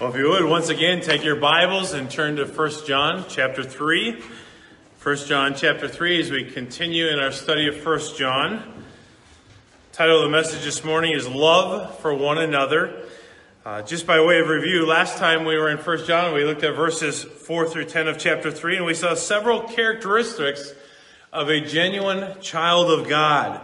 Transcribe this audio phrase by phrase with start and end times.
[0.00, 3.62] Well, if you would, once again, take your Bibles and turn to 1 John chapter
[3.62, 4.20] 3.
[5.00, 8.84] 1 John chapter 3 as we continue in our study of 1 John.
[9.92, 13.06] The title of the message this morning is Love for One Another.
[13.64, 16.64] Uh, just by way of review, last time we were in 1 John, we looked
[16.64, 20.72] at verses 4 through 10 of chapter 3, and we saw several characteristics
[21.32, 23.60] of a genuine child of God.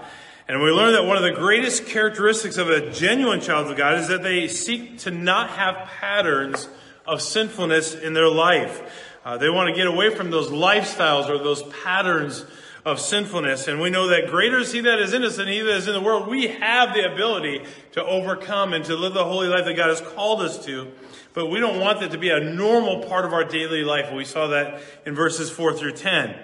[0.51, 4.01] And we learn that one of the greatest characteristics of a genuine child of God
[4.01, 6.69] is that they seek to not have patterns
[7.07, 8.83] of sinfulness in their life.
[9.25, 12.45] Uh, they want to get away from those lifestyles or those patterns
[12.85, 13.69] of sinfulness.
[13.69, 15.87] And we know that greater is He that is in us than He that is
[15.87, 16.27] in the world.
[16.27, 17.63] We have the ability
[17.93, 20.91] to overcome and to live the holy life that God has called us to.
[21.33, 24.13] But we don't want that to be a normal part of our daily life.
[24.13, 26.35] We saw that in verses 4 through 10.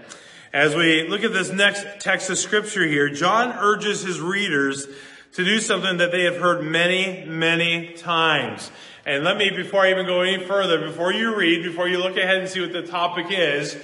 [0.53, 4.87] As we look at this next text of scripture here, John urges his readers
[5.33, 8.71] to do something that they have heard many, many times.
[9.05, 12.17] And let me, before I even go any further, before you read, before you look
[12.17, 13.77] ahead and see what the topic is,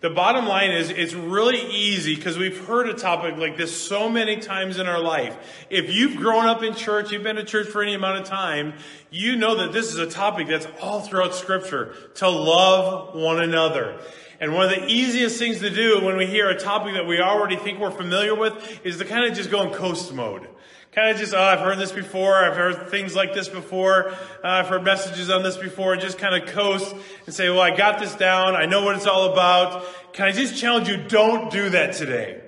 [0.00, 4.08] the bottom line is it's really easy because we've heard a topic like this so
[4.08, 5.66] many times in our life.
[5.70, 8.74] If you've grown up in church, you've been to church for any amount of time,
[9.10, 13.98] you know that this is a topic that's all throughout scripture to love one another.
[14.40, 17.20] And one of the easiest things to do when we hear a topic that we
[17.20, 20.48] already think we're familiar with is to kind of just go in coast mode.
[20.92, 22.36] Kind of just, oh, I've heard this before.
[22.36, 24.10] I've heard things like this before.
[24.10, 25.96] Uh, I've heard messages on this before.
[25.96, 26.94] Just kind of coast
[27.26, 28.54] and say, well, I got this down.
[28.54, 29.84] I know what it's all about.
[30.12, 30.96] Can I just challenge you?
[30.96, 32.40] Don't do that today.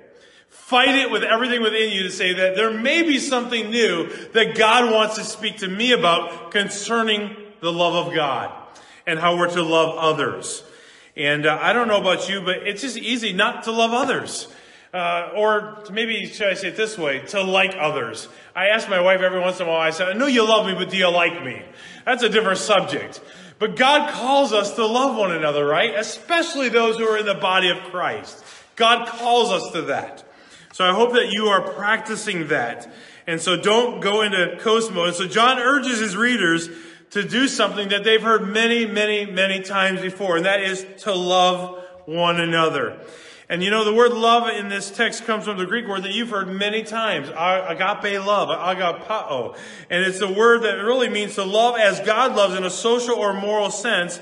[0.48, 4.56] Fight it with everything within you to say that there may be something new that
[4.56, 8.52] God wants to speak to me about concerning the love of God
[9.06, 10.62] and how we're to love others.
[11.20, 14.48] And uh, I don't know about you, but it's just easy not to love others.
[14.94, 18.27] Uh, or maybe, should I say it this way, to like others.
[18.56, 20.66] I ask my wife every once in a while, I say, I know you love
[20.66, 21.62] me, but do you like me?
[22.06, 23.20] That's a different subject.
[23.58, 25.94] But God calls us to love one another, right?
[25.94, 28.42] Especially those who are in the body of Christ.
[28.77, 30.24] God calls us to that.
[30.72, 32.90] So I hope that you are practicing that.
[33.27, 35.14] And so don't go into coast mode.
[35.16, 36.70] So John urges his readers
[37.10, 41.14] to do something that they've heard many, many, many times before, and that is to
[41.14, 43.00] love one another.
[43.48, 46.12] And you know, the word love in this text comes from the Greek word that
[46.12, 47.28] you've heard many times.
[47.28, 49.56] Agape love, agapao.
[49.90, 53.16] And it's a word that really means to love as God loves in a social
[53.16, 54.20] or moral sense.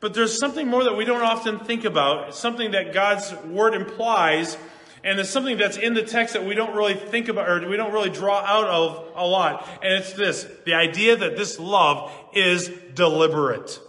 [0.00, 2.34] But there's something more that we don't often think about.
[2.34, 4.56] Something that God's word implies
[5.02, 7.76] and it's something that's in the text that we don't really think about or we
[7.76, 9.66] don't really draw out of a lot.
[9.82, 13.80] And it's this the idea that this love is deliberate.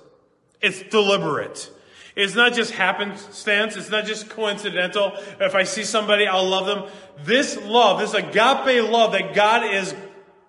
[0.62, 1.70] It's deliberate.
[2.16, 3.76] It's not just happenstance.
[3.76, 5.14] It's not just coincidental.
[5.40, 6.90] If I see somebody, I'll love them.
[7.24, 9.96] This love, this agape love that God has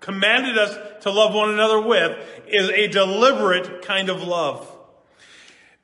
[0.00, 2.18] commanded us to love one another with
[2.48, 4.68] is a deliberate kind of love.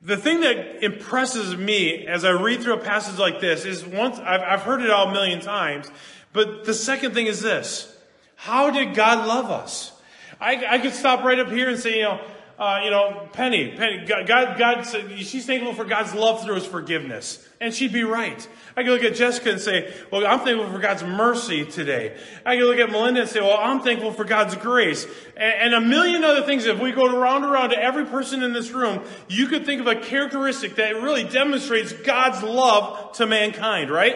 [0.01, 4.17] The thing that impresses me as I read through a passage like this is once,
[4.17, 5.91] I've, I've heard it all a million times,
[6.31, 7.93] but the second thing is this.
[8.35, 9.91] How did God love us?
[10.39, 12.21] I, I could stop right up here and say, you know,
[12.57, 16.65] uh, you know, Penny, Penny, God, God, said, she's thankful for God's love through his
[16.65, 17.45] forgiveness.
[17.59, 18.47] And she'd be right.
[18.79, 22.15] I can look at Jessica and say, well, I'm thankful for God's mercy today.
[22.45, 25.05] I can look at Melinda and say, well, I'm thankful for God's grace.
[25.35, 26.65] And, and a million other things.
[26.65, 29.81] If we go around and around to every person in this room, you could think
[29.81, 34.15] of a characteristic that really demonstrates God's love to mankind, right?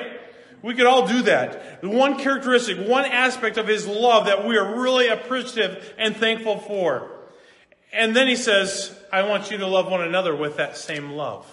[0.61, 1.83] We could all do that.
[1.83, 7.11] One characteristic, one aspect of his love that we are really appreciative and thankful for.
[7.91, 11.45] And then he says, I want you to love one another with that same love.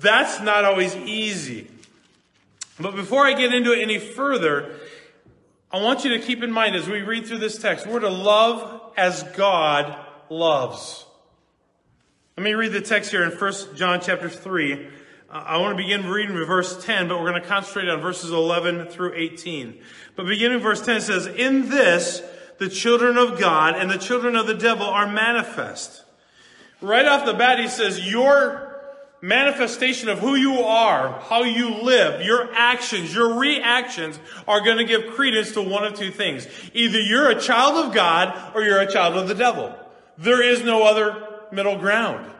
[0.00, 1.68] That's not always easy.
[2.80, 4.76] But before I get into it any further,
[5.70, 8.08] I want you to keep in mind as we read through this text, we're to
[8.08, 9.96] love as God
[10.30, 11.04] loves.
[12.36, 14.88] Let me read the text here in 1 John chapter 3.
[15.30, 18.86] I want to begin reading verse 10, but we're going to concentrate on verses 11
[18.86, 19.78] through 18.
[20.16, 22.22] But beginning verse 10 says, In this,
[22.58, 26.04] the children of God and the children of the devil are manifest.
[26.80, 28.67] Right off the bat, he says, Your
[29.20, 34.84] manifestation of who you are, how you live, your actions, your reactions are going to
[34.84, 36.46] give credence to one of two things.
[36.72, 39.74] Either you're a child of God or you're a child of the devil.
[40.16, 42.30] There is no other middle ground.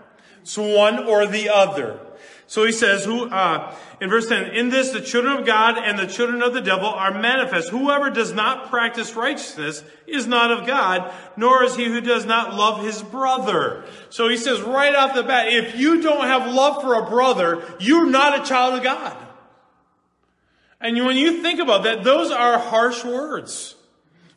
[0.42, 2.00] It's one or the other.
[2.48, 5.98] So he says, who, uh, in verse 10, in this the children of God and
[5.98, 7.68] the children of the devil are manifest.
[7.68, 12.54] Whoever does not practice righteousness is not of God, nor is he who does not
[12.54, 13.84] love his brother.
[14.08, 17.62] So he says right off the bat, if you don't have love for a brother,
[17.80, 19.14] you're not a child of God.
[20.80, 23.74] And when you think about that, those are harsh words.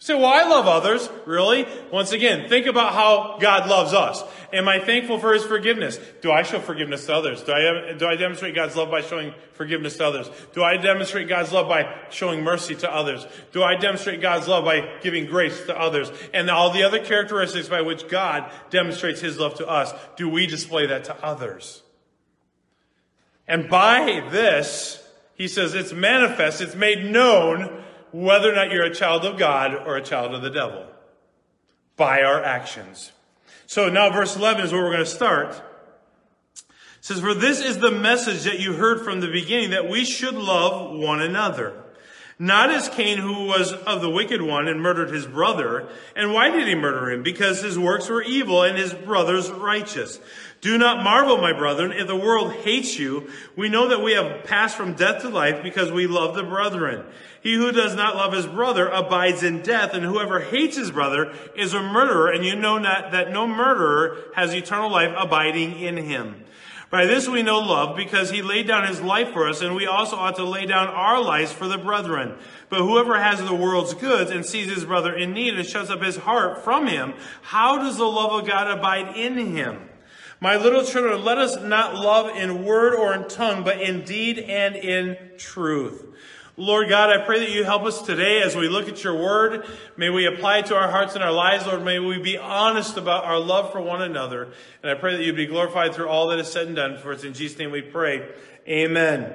[0.02, 1.08] Say, well, I love others.
[1.28, 1.68] Really?
[1.92, 4.24] Once again, think about how God loves us.
[4.52, 6.00] Am I thankful for His forgiveness?
[6.22, 7.44] Do I show forgiveness to others?
[7.44, 10.32] Do I, do I demonstrate God's love by showing forgiveness to others?
[10.54, 13.28] Do I demonstrate God's love by showing mercy to others?
[13.52, 16.12] Do I demonstrate God's love by giving grace to others?
[16.34, 20.48] And all the other characteristics by which God demonstrates His love to us, do we
[20.48, 21.84] display that to others?
[23.48, 28.94] And by this, He says it's manifest, it's made known whether or not you're a
[28.94, 30.86] child of God or a child of the devil
[31.96, 33.12] by our actions.
[33.68, 35.52] So now verse 11 is where we're going to start.
[35.52, 40.06] It says, For this is the message that you heard from the beginning, that we
[40.06, 41.82] should love one another.
[42.38, 45.88] Not as Cain, who was of the wicked one and murdered his brother.
[46.16, 47.22] And why did he murder him?
[47.22, 50.20] Because his works were evil and his brother's righteous.
[50.62, 53.32] Do not marvel, my brethren, if the world hates you.
[53.56, 57.04] We know that we have passed from death to life because we love the brethren.
[57.42, 61.34] He who does not love his brother abides in death, and whoever hates his brother
[61.56, 65.98] is a murderer, and you know not that no murderer has eternal life abiding in
[65.98, 66.44] him.
[66.92, 69.88] By this we know love, because he laid down his life for us, and we
[69.88, 72.38] also ought to lay down our lives for the brethren.
[72.70, 76.04] But whoever has the world's goods and sees his brother in need and shuts up
[76.04, 79.88] his heart from him, how does the love of God abide in him?
[80.44, 84.40] My little children, let us not love in word or in tongue, but in deed
[84.40, 86.04] and in truth.
[86.58, 89.68] Lord God, I pray that you help us today as we look at your word.
[89.98, 91.86] May we apply it to our hearts and our lives, Lord.
[91.86, 94.52] May we be honest about our love for one another.
[94.82, 96.98] And I pray that you be glorified through all that is said and done.
[96.98, 98.28] For it's in Jesus' name we pray.
[98.68, 99.34] Amen.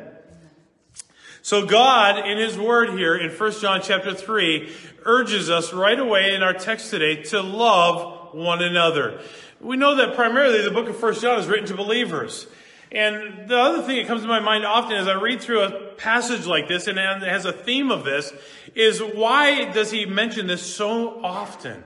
[1.40, 4.74] So God, in his word here in 1 John chapter 3,
[5.04, 9.20] urges us right away in our text today to love one another.
[9.60, 12.46] We know that primarily the book of 1 John is written to believers.
[12.92, 15.70] And the other thing that comes to my mind often as I read through a
[15.94, 18.32] passage like this and it has a theme of this
[18.74, 21.82] is why does he mention this so often?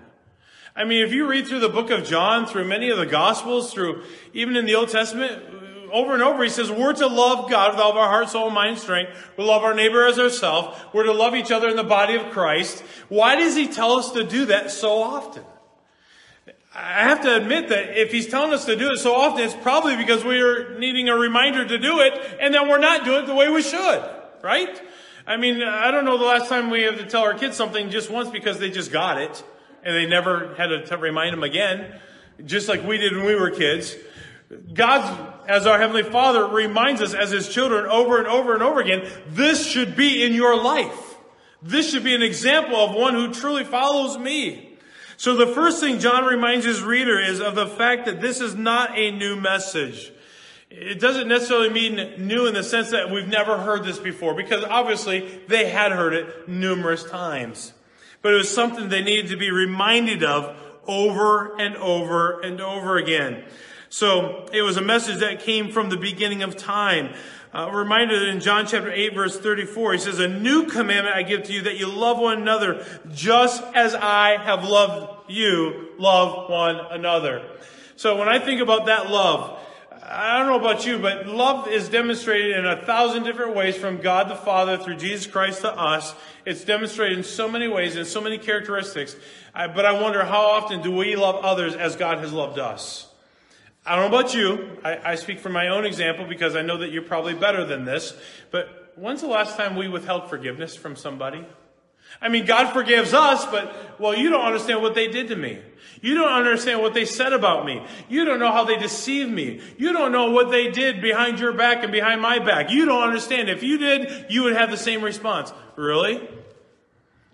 [0.77, 3.73] I mean, if you read through the book of John, through many of the gospels,
[3.73, 4.03] through
[4.35, 5.43] even in the Old Testament,
[5.93, 8.51] over and over he says we're to love God with all of our heart, soul,
[8.51, 9.11] mind, strength.
[9.37, 10.79] We love our neighbor as ourselves.
[10.93, 12.83] We're to love each other in the body of Christ.
[13.09, 15.45] Why does he tell us to do that so often?
[16.73, 19.55] I have to admit that if he's telling us to do it so often, it's
[19.55, 23.25] probably because we are needing a reminder to do it and that we're not doing
[23.25, 24.09] it the way we should,
[24.43, 24.81] right?
[25.27, 27.91] I mean, I don't know the last time we had to tell our kids something
[27.91, 29.43] just once because they just got it
[29.83, 31.99] and they never had to remind them again,
[32.45, 33.97] just like we did when we were kids.
[34.73, 38.81] God, as our Heavenly Father, reminds us as His children over and over and over
[38.81, 41.17] again, this should be in your life.
[41.63, 44.70] This should be an example of one who truly follows me.
[45.21, 48.55] So the first thing John reminds his reader is of the fact that this is
[48.55, 50.11] not a new message.
[50.71, 54.65] It doesn't necessarily mean new in the sense that we've never heard this before, because
[54.65, 57.75] obviously they had heard it numerous times.
[58.23, 60.57] But it was something they needed to be reminded of
[60.87, 63.45] over and over and over again.
[63.91, 67.15] So it was a message that came from the beginning of time.
[67.53, 71.43] Uh, reminded in John chapter 8 verse 34, he says, A new commandment I give
[71.45, 76.77] to you that you love one another just as I have loved you, love one
[76.77, 77.43] another.
[77.97, 79.59] So when I think about that love,
[80.01, 83.99] I don't know about you, but love is demonstrated in a thousand different ways from
[83.99, 86.15] God the Father through Jesus Christ to us.
[86.47, 89.17] It's demonstrated in so many ways and so many characteristics.
[89.53, 93.10] but I wonder how often do we love others as God has loved us?
[93.87, 94.77] I don't know about you.
[94.85, 97.85] I, I speak from my own example because I know that you're probably better than
[97.85, 98.15] this.
[98.51, 101.45] But when's the last time we withheld forgiveness from somebody?
[102.21, 105.61] I mean, God forgives us, but, well, you don't understand what they did to me.
[106.03, 107.85] You don't understand what they said about me.
[108.09, 109.61] You don't know how they deceived me.
[109.79, 112.71] You don't know what they did behind your back and behind my back.
[112.71, 113.49] You don't understand.
[113.49, 115.53] If you did, you would have the same response.
[115.77, 116.29] Really?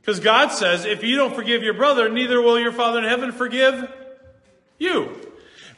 [0.01, 3.33] Because God says, if you don't forgive your brother, neither will your Father in heaven
[3.33, 3.91] forgive
[4.79, 5.11] you.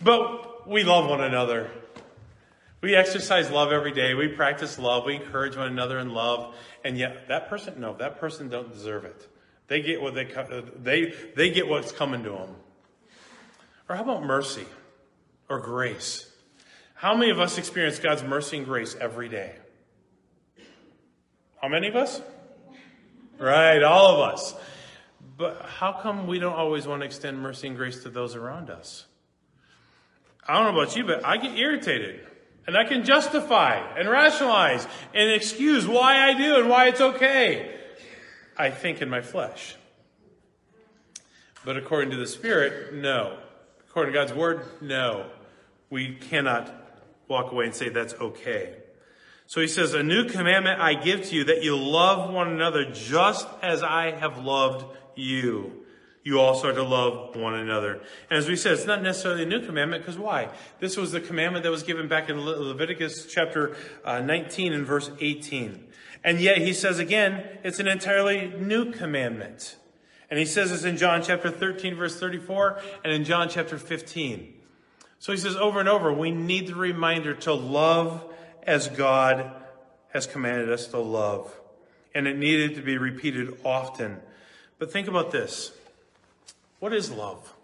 [0.01, 1.71] But we love one another.
[2.81, 4.15] We exercise love every day.
[4.15, 5.05] We practice love.
[5.07, 6.55] We encourage one another in love.
[6.85, 9.29] And yet that person, no, that person don't deserve it.
[9.67, 10.29] They get what they,
[10.77, 12.55] they, they get what's coming to them.
[13.89, 14.67] Or how about mercy
[15.49, 16.31] or grace?
[16.95, 19.55] How many of us experience God's mercy and grace every day?
[21.61, 22.21] How many of us?
[23.39, 24.55] Right, all of us.
[25.37, 28.71] But how come we don't always want to extend mercy and grace to those around
[28.71, 29.07] us?
[30.49, 32.27] I don't know about you, but I get irritated.
[32.67, 37.75] And I can justify and rationalize and excuse why I do and why it's okay.
[38.57, 39.77] I think in my flesh.
[41.65, 43.39] But according to the Spirit, no.
[43.89, 45.31] According to God's Word, no.
[45.91, 46.73] We cannot
[47.27, 48.75] walk away and say that's okay.
[49.47, 52.85] So he says, A new commandment I give to you that you love one another
[52.85, 55.85] just as I have loved you.
[56.29, 58.03] You also are to love one another.
[58.29, 60.51] And as we said, it's not necessarily a new commandment because why?
[60.79, 64.85] This was the commandment that was given back in Le- Leviticus chapter uh, 19 and
[64.85, 65.87] verse 18.
[66.23, 69.77] And yet he says again, it's an entirely new commandment.
[70.29, 74.53] And he says this in John chapter 13 verse 34 and in John chapter 15.
[75.21, 78.23] So he says over and over, we need the reminder to love
[78.65, 79.51] as God
[80.13, 81.59] has commanded us to love.
[82.15, 84.21] And it needed to be repeated often.
[84.79, 85.73] But think about this.
[86.79, 87.55] What is love?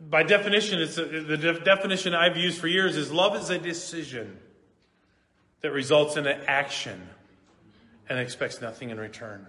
[0.00, 4.38] By definition, it's a, the definition I've used for years is love is a decision
[5.60, 7.08] that results in an action
[8.08, 9.46] and expects nothing in return.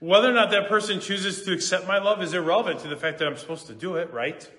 [0.00, 3.18] Whether or not that person chooses to accept my love is irrelevant to the fact
[3.18, 4.50] that I'm supposed to do it, right?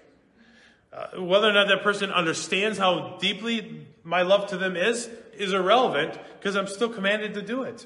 [0.93, 5.51] Uh, whether or not that person understands how deeply my love to them is, is
[5.51, 7.85] irrelevant because I'm still commanded to do it.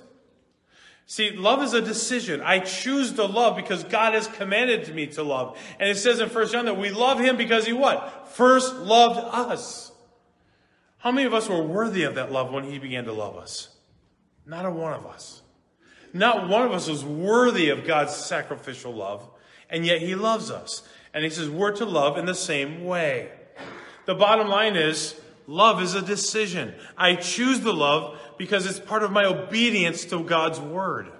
[1.10, 2.39] See, love is a decision.
[2.39, 5.58] I choose to love because God has commanded me to love.
[5.80, 8.28] And it says in 1 John that we love him because he what?
[8.34, 9.92] First loved us.
[11.00, 13.70] How many of us were worthy of that love when he began to love us?
[14.46, 15.42] Not a one of us.
[16.13, 19.28] Not one of us was worthy of God's sacrificial love,
[19.68, 20.88] and yet he loves us.
[21.12, 23.32] And he says we're to love in the same way.
[24.06, 25.19] The bottom line is
[25.50, 26.74] love is a decision.
[26.96, 31.12] I choose to love because it's part of my obedience to God's word.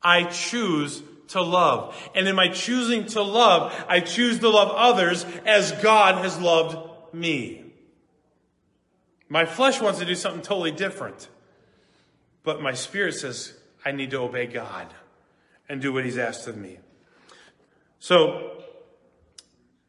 [0.00, 1.96] I choose to love.
[2.14, 7.12] And in my choosing to love, I choose to love others as God has loved
[7.12, 7.64] me.
[9.28, 11.28] My flesh wants to do something totally different.
[12.44, 14.86] But my spirit says, I need to obey God
[15.68, 16.78] and do what He's asked of me.
[17.98, 18.62] So,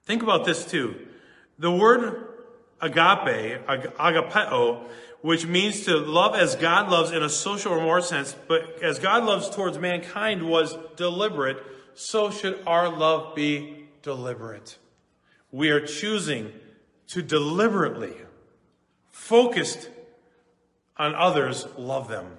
[0.05, 0.95] think about this too.
[1.59, 2.28] The word
[2.81, 4.83] agape, agapeo,
[5.21, 9.00] which means to love as God loves in a social or moral sense, but as
[9.00, 11.62] God loves towards mankind was deliberate,
[11.93, 14.77] so should our love be deliberate.
[15.51, 16.53] We are choosing
[17.07, 18.13] to deliberately,
[19.09, 19.89] focused
[20.95, 22.38] on others, love them.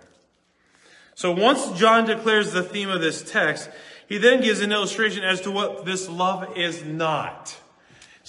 [1.14, 3.68] So once John declares the theme of this text,
[4.08, 7.58] he then gives an illustration as to what this love is not.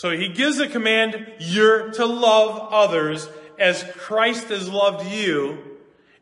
[0.01, 3.29] So he gives a command, you're to love others
[3.59, 5.59] as Christ has loved you.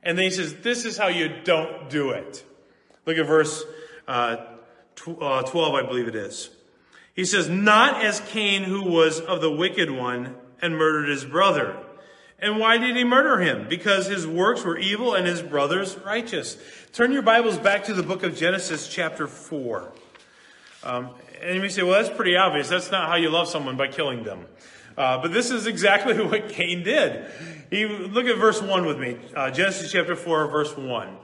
[0.04, 2.44] And then he says, this is how you don't do it.
[3.06, 3.64] Look at verse
[4.06, 4.36] uh,
[5.22, 6.50] uh 12, I believe it is.
[7.14, 11.78] He says, not as Cain who was of the wicked one and murdered his brother.
[12.38, 13.70] And why did he murder him?
[13.70, 16.58] Because his works were evil and his brothers righteous.
[16.92, 19.94] Turn your Bibles back to the book of Genesis chapter 4.
[20.84, 21.10] Um,
[21.42, 22.70] and you may say, well, that's pretty obvious.
[22.70, 24.46] That's not how you love someone by killing them.
[24.98, 27.26] Uh, but this is exactly what Cain did.
[27.70, 29.18] He, look at verse 1 with me.
[29.36, 31.08] Uh, Genesis chapter 4, verse 1.
[31.08, 31.18] It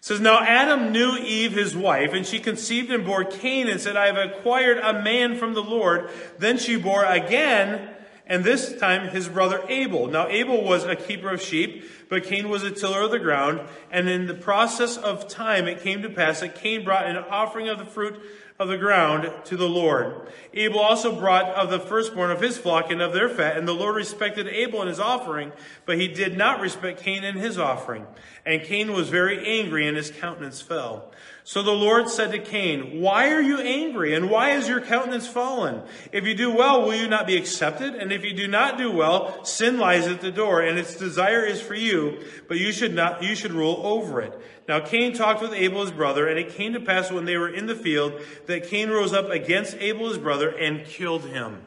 [0.00, 3.96] says, Now Adam knew Eve, his wife, and she conceived and bore Cain and said,
[3.96, 6.10] I have acquired a man from the Lord.
[6.38, 7.88] Then she bore again,
[8.26, 10.06] and this time his brother Abel.
[10.06, 13.60] Now Abel was a keeper of sheep, but Cain was a tiller of the ground.
[13.90, 17.68] And in the process of time, it came to pass that Cain brought an offering
[17.68, 18.20] of the fruit
[18.62, 20.14] of the ground to the Lord.
[20.54, 23.74] Abel also brought of the firstborn of his flock and of their fat, and the
[23.74, 25.52] Lord respected Abel and his offering,
[25.84, 28.06] but he did not respect Cain and his offering.
[28.46, 31.11] And Cain was very angry, and his countenance fell.
[31.44, 35.26] So the Lord said to Cain, Why are you angry, and why is your countenance
[35.26, 35.82] fallen?
[36.12, 37.94] If you do well, will you not be accepted?
[37.94, 41.44] And if you do not do well, sin lies at the door, and its desire
[41.44, 44.40] is for you, but you should not, you should rule over it.
[44.68, 47.52] Now Cain talked with Abel his brother, and it came to pass when they were
[47.52, 51.62] in the field that Cain rose up against Abel his brother and killed him.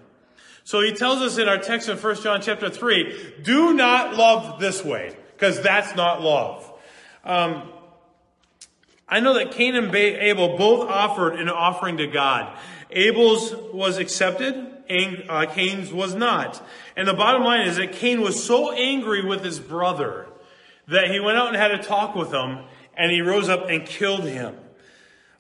[0.64, 4.60] So he tells us in our text in 1 John chapter 3, do not love
[4.60, 6.72] this way, because that's not love.
[7.26, 7.72] Um,
[9.08, 12.58] I know that Cain and Abel both offered an offering to God.
[12.90, 14.56] Abel's was accepted,
[14.90, 16.66] and uh, Cain's was not.
[16.96, 20.28] And the bottom line is that Cain was so angry with his brother
[20.88, 22.60] that he went out and had a talk with him,
[22.96, 24.56] and he rose up and killed him.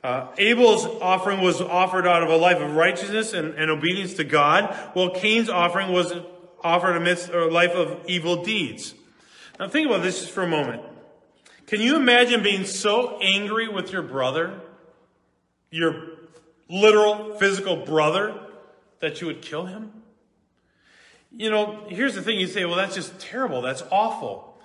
[0.03, 4.23] Uh, Abel's offering was offered out of a life of righteousness and, and obedience to
[4.23, 6.13] God, while Cain's offering was
[6.63, 8.93] offered amidst a life of evil deeds.
[9.59, 10.83] Now think about this just for a moment.
[11.67, 14.59] Can you imagine being so angry with your brother,
[15.71, 16.09] your
[16.69, 18.39] literal physical brother,
[18.99, 19.91] that you would kill him?
[21.31, 23.61] You know, here's the thing you say, well, that's just terrible.
[23.61, 24.57] That's awful.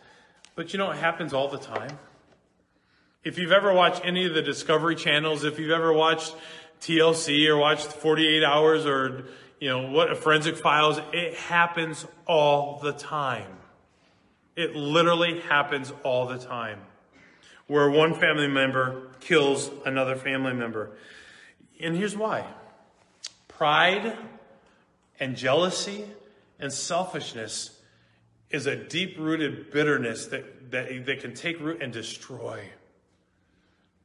[0.55, 1.99] But you know, it happens all the time.
[3.25, 6.35] If you've ever watched any of the Discovery channels, if you've ever watched
[6.81, 9.27] TLC or watched 48 Hours or,
[9.59, 13.59] you know, what Forensic Files, it happens all the time.
[14.57, 16.81] It literally happens all the time.
[17.71, 20.91] Where one family member kills another family member.
[21.81, 22.45] And here's why
[23.47, 24.17] pride
[25.21, 26.05] and jealousy
[26.59, 27.79] and selfishness
[28.51, 32.65] is a deep rooted bitterness that, that, that can take root and destroy.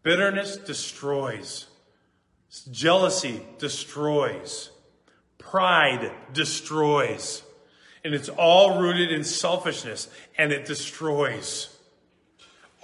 [0.04, 1.66] Bitterness destroys.
[2.70, 4.70] Jealousy destroys.
[5.40, 7.42] Pride destroys.
[8.04, 10.08] And it's all rooted in selfishness
[10.38, 11.75] and it destroys.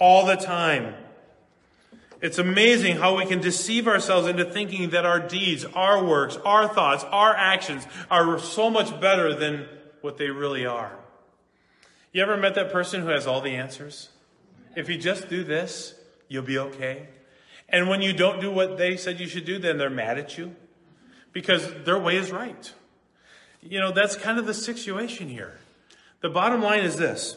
[0.02, 0.96] All the time.
[2.20, 6.66] It's amazing how we can deceive ourselves into thinking that our deeds, our works, our
[6.66, 9.68] thoughts, our actions are so much better than
[10.00, 10.98] what they really are.
[12.10, 14.08] You ever met that person who has all the answers?
[14.74, 15.94] If you just do this,
[16.26, 17.06] you'll be okay.
[17.68, 20.36] And when you don't do what they said you should do, then they're mad at
[20.36, 20.56] you
[21.32, 22.72] because their way is right.
[23.62, 25.60] You know, that's kind of the situation here.
[26.22, 27.36] The bottom line is this.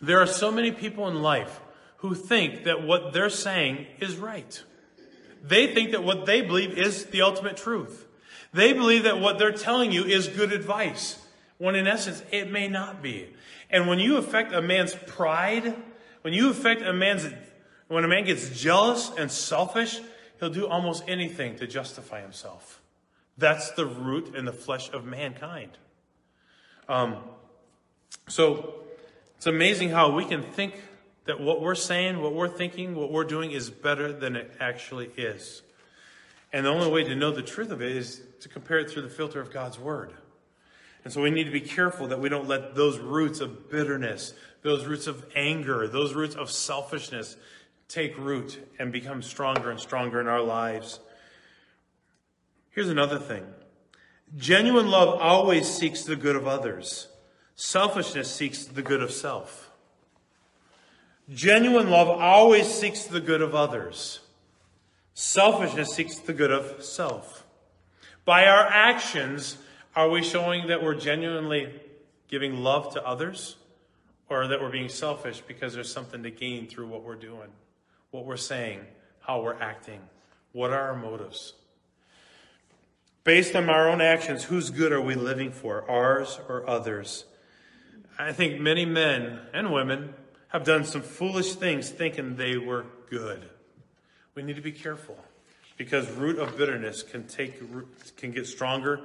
[0.00, 1.60] There are so many people in life
[1.98, 4.62] who think that what they're saying is right.
[5.42, 8.06] They think that what they believe is the ultimate truth.
[8.52, 11.24] They believe that what they're telling you is good advice,
[11.58, 13.28] when in essence, it may not be.
[13.70, 15.76] And when you affect a man's pride,
[16.22, 17.28] when you affect a man's,
[17.88, 20.00] when a man gets jealous and selfish,
[20.40, 22.80] he'll do almost anything to justify himself.
[23.36, 25.70] That's the root and the flesh of mankind.
[26.88, 27.18] Um,
[28.28, 28.82] so
[29.38, 30.82] it's amazing how we can think
[31.26, 35.12] that what we're saying, what we're thinking, what we're doing is better than it actually
[35.16, 35.62] is.
[36.52, 39.02] And the only way to know the truth of it is to compare it through
[39.02, 40.12] the filter of God's Word.
[41.04, 44.34] And so we need to be careful that we don't let those roots of bitterness,
[44.62, 47.36] those roots of anger, those roots of selfishness
[47.86, 50.98] take root and become stronger and stronger in our lives.
[52.70, 53.46] Here's another thing
[54.36, 57.06] genuine love always seeks the good of others,
[57.58, 59.68] selfishness seeks the good of self.
[61.34, 64.20] Genuine love always seeks the good of others.
[65.12, 67.44] Selfishness seeks the good of self.
[68.24, 69.58] By our actions,
[69.96, 71.74] are we showing that we're genuinely
[72.28, 73.56] giving love to others?
[74.30, 77.48] Or that we're being selfish because there's something to gain through what we're doing,
[78.12, 78.82] what we're saying,
[79.20, 80.00] how we're acting?
[80.52, 81.54] What are our motives?
[83.24, 87.24] Based on our own actions, whose good are we living for, ours or others?
[88.18, 90.14] I think many men and women
[90.48, 93.48] have done some foolish things thinking they were good.
[94.34, 95.16] We need to be careful
[95.76, 97.60] because root of bitterness can take
[98.16, 99.00] can get stronger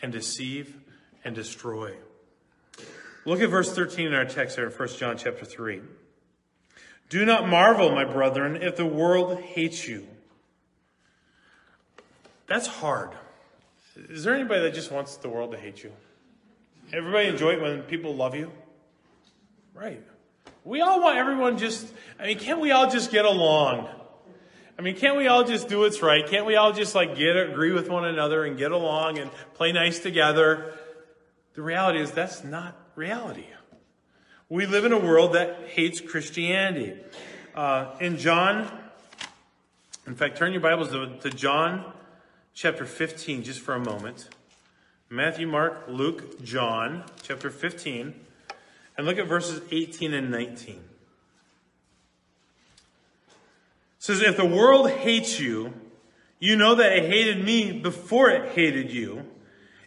[0.00, 0.76] and deceive
[1.24, 1.92] and destroy.
[3.26, 5.80] Look at verse 13 in our text here in 1 John chapter 3.
[7.08, 10.06] Do not marvel, my brethren, if the world hates you.
[12.46, 13.10] That's hard.
[13.96, 15.92] Is there anybody that just wants the world to hate you?
[16.94, 18.52] Everybody enjoy it when people love you?
[19.74, 20.00] Right.
[20.62, 21.88] We all want everyone just,
[22.20, 23.88] I mean, can't we all just get along?
[24.78, 26.24] I mean, can't we all just do what's right?
[26.24, 29.72] Can't we all just like get agree with one another and get along and play
[29.72, 30.72] nice together?
[31.54, 33.46] The reality is that's not reality.
[34.48, 36.94] We live in a world that hates Christianity.
[37.56, 38.70] Uh, in John,
[40.06, 41.92] in fact, turn your Bibles to, to John
[42.52, 44.28] chapter 15 just for a moment.
[45.14, 48.14] Matthew, Mark, Luke, John, chapter 15,
[48.96, 50.80] and look at verses 18 and 19.
[54.00, 55.72] says, If the world hates you,
[56.40, 59.24] you know that it hated me before it hated you.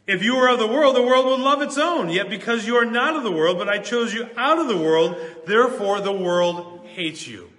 [0.07, 2.09] If you were of the world, the world would love its own.
[2.09, 4.77] Yet because you are not of the world, but I chose you out of the
[4.77, 7.49] world, therefore the world hates you.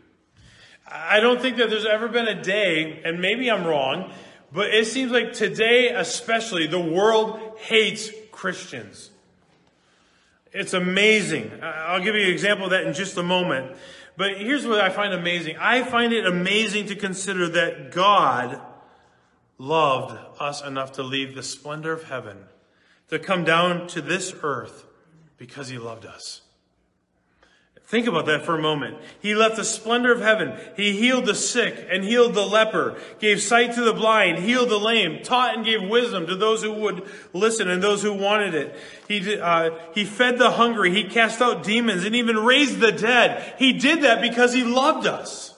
[0.90, 4.10] I don't think that there's ever been a day, and maybe I'm wrong,
[4.52, 9.10] but it seems like today especially, the world hates Christians.
[10.52, 11.52] It's amazing.
[11.62, 13.76] I'll give you an example of that in just a moment.
[14.16, 15.56] But here's what I find amazing.
[15.60, 18.60] I find it amazing to consider that God
[19.58, 22.38] loved us enough to leave the splendor of heaven
[23.08, 24.84] to come down to this earth
[25.36, 26.42] because he loved us.
[27.88, 28.98] Think about that for a moment.
[29.18, 30.52] He left the splendor of heaven.
[30.76, 34.78] He healed the sick and healed the leper, gave sight to the blind, healed the
[34.78, 38.76] lame, taught and gave wisdom to those who would listen and those who wanted it.
[39.08, 40.90] He, uh, he fed the hungry.
[40.90, 43.54] He cast out demons and even raised the dead.
[43.58, 45.54] He did that because he loved us.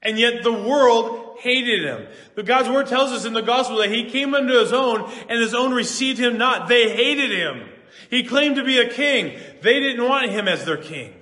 [0.00, 2.06] And yet the world hated him.
[2.34, 5.38] But God's word tells us in the gospel that he came unto his own and
[5.38, 6.66] his own received him not.
[6.66, 7.68] They hated him.
[8.08, 9.38] He claimed to be a king.
[9.60, 11.12] They didn't want him as their king.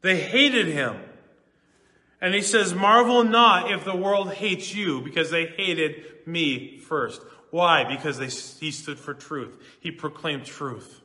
[0.00, 0.96] They hated him.
[2.20, 7.22] And he says, Marvel not if the world hates you, because they hated me first.
[7.50, 7.84] Why?
[7.84, 9.56] Because they, he stood for truth.
[9.80, 11.02] He proclaimed truth.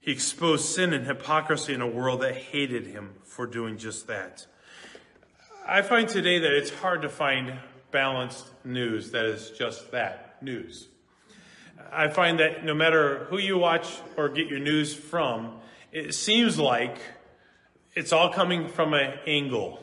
[0.00, 4.46] He exposed sin and hypocrisy in a world that hated him for doing just that.
[5.66, 7.54] I find today that it's hard to find
[7.90, 10.88] balanced news that is just that news.
[11.90, 15.60] I find that no matter who you watch or get your news from,
[15.94, 16.98] it seems like
[17.94, 19.78] it's all coming from an angle.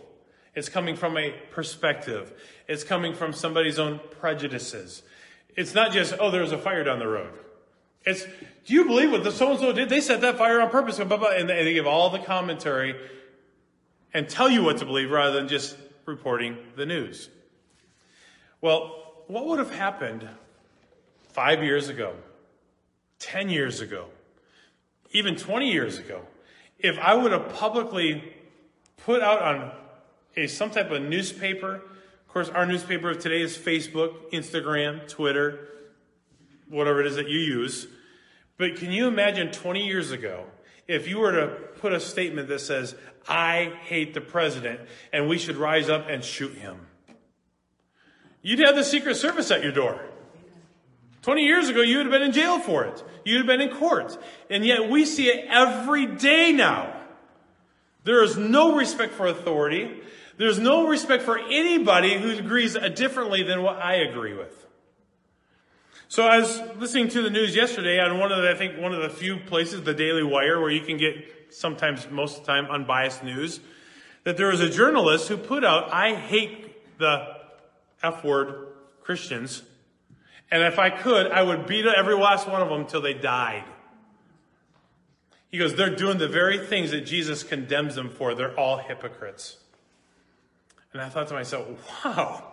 [0.53, 2.33] It's coming from a perspective.
[2.67, 5.03] It's coming from somebody's own prejudices.
[5.55, 7.31] It's not just, oh, there's a fire down the road.
[8.03, 8.25] It's,
[8.65, 9.87] do you believe what the so and so did?
[9.87, 12.95] They set that fire on purpose, and they give all the commentary
[14.13, 17.29] and tell you what to believe rather than just reporting the news.
[18.59, 20.27] Well, what would have happened
[21.29, 22.15] five years ago,
[23.19, 24.07] 10 years ago,
[25.11, 26.21] even 20 years ago,
[26.79, 28.33] if I would have publicly
[28.97, 29.71] put out on
[30.35, 35.67] a, some type of newspaper, of course, our newspaper of today is Facebook, Instagram, Twitter,
[36.69, 37.87] whatever it is that you use.
[38.57, 40.45] But can you imagine 20 years ago
[40.87, 41.47] if you were to
[41.79, 42.95] put a statement that says,
[43.27, 44.79] I hate the president
[45.11, 46.87] and we should rise up and shoot him?
[48.41, 50.01] You'd have the Secret Service at your door.
[51.21, 53.03] 20 years ago, you would have been in jail for it.
[53.23, 54.17] You'd have been in court.
[54.49, 56.95] And yet we see it every day now.
[58.03, 60.01] There is no respect for authority.
[60.37, 64.65] There's no respect for anybody who agrees differently than what I agree with.
[66.07, 68.91] So I was listening to the news yesterday on one of the, I think one
[68.91, 71.13] of the few places, the Daily Wire, where you can get
[71.51, 73.61] sometimes, most of the time, unbiased news,
[74.23, 77.27] that there was a journalist who put out, I hate the
[78.03, 78.67] F word
[79.01, 79.63] Christians.
[80.51, 83.63] And if I could, I would beat every last one of them until they died.
[85.49, 88.35] He goes, they're doing the very things that Jesus condemns them for.
[88.35, 89.57] They're all hypocrites.
[90.93, 91.67] And I thought to myself,
[92.03, 92.43] wow,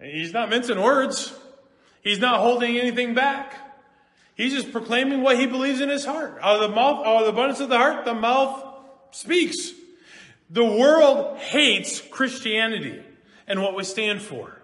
[0.00, 1.34] he's not mincing words.
[2.02, 3.54] He's not holding anything back.
[4.34, 6.38] He's just proclaiming what he believes in his heart.
[6.40, 8.64] Out of the mouth, out of the abundance of the heart, the mouth
[9.10, 9.72] speaks.
[10.48, 13.02] The world hates Christianity
[13.46, 14.61] and what we stand for.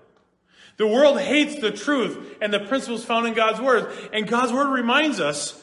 [0.79, 3.93] The world hates the truth and the principles found in God's word.
[4.12, 5.61] And God's word reminds us,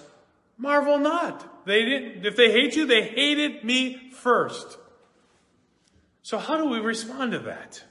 [0.58, 1.66] marvel not.
[1.66, 4.78] They didn't, if they hate you, they hated me first.
[6.22, 7.84] So how do we respond to that?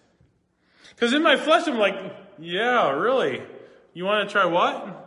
[0.90, 1.96] Because in my flesh, I'm like,
[2.38, 3.42] yeah, really.
[3.94, 5.00] You want to try what?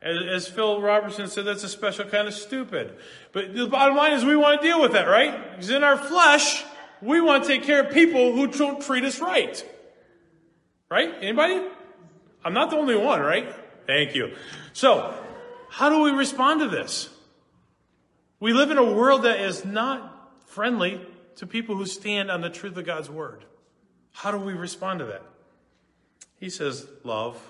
[0.00, 2.96] As, as, Phil Robertson said, that's a special kind of stupid.
[3.32, 5.50] But the bottom line is we want to deal with that, right?
[5.50, 6.64] Because in our flesh,
[7.02, 9.64] we want to take care of people who don't treat us right.
[10.90, 11.14] Right?
[11.20, 11.66] Anybody?
[12.44, 13.54] I'm not the only one, right?
[13.86, 14.34] Thank you.
[14.72, 15.14] So,
[15.70, 17.10] how do we respond to this?
[18.40, 21.00] We live in a world that is not friendly
[21.36, 23.44] to people who stand on the truth of God's word.
[24.12, 25.22] How do we respond to that?
[26.38, 27.40] He says, love.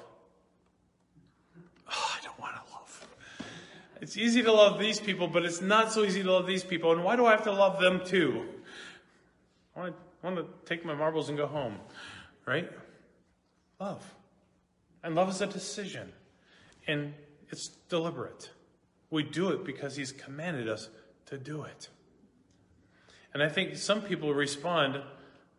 [1.90, 3.06] Oh, I don't want to love.
[4.00, 6.92] It's easy to love these people, but it's not so easy to love these people.
[6.92, 8.46] And why do I have to love them too?
[9.76, 11.76] I want to, I want to take my marbles and go home,
[12.46, 12.70] right?
[13.80, 14.14] Love.
[15.02, 16.12] And love is a decision.
[16.86, 17.14] And
[17.50, 18.50] it's deliberate.
[19.10, 20.88] We do it because He's commanded us
[21.26, 21.88] to do it.
[23.34, 25.00] And I think some people respond,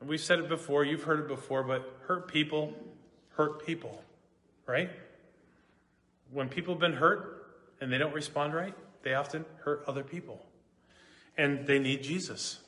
[0.05, 2.73] we've said it before, you've heard it before, but hurt people
[3.39, 4.03] hurt people,
[4.65, 4.89] right?
[6.29, 7.47] When people have been hurt
[7.79, 10.45] and they don't respond right, they often hurt other people.
[11.37, 12.59] And they need Jesus.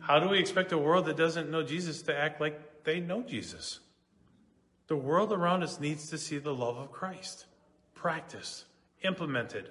[0.00, 3.22] How do we expect a world that doesn't know Jesus to act like they know
[3.22, 3.78] Jesus?
[4.88, 7.46] The world around us needs to see the love of Christ
[7.94, 8.64] practiced,
[9.02, 9.68] implemented,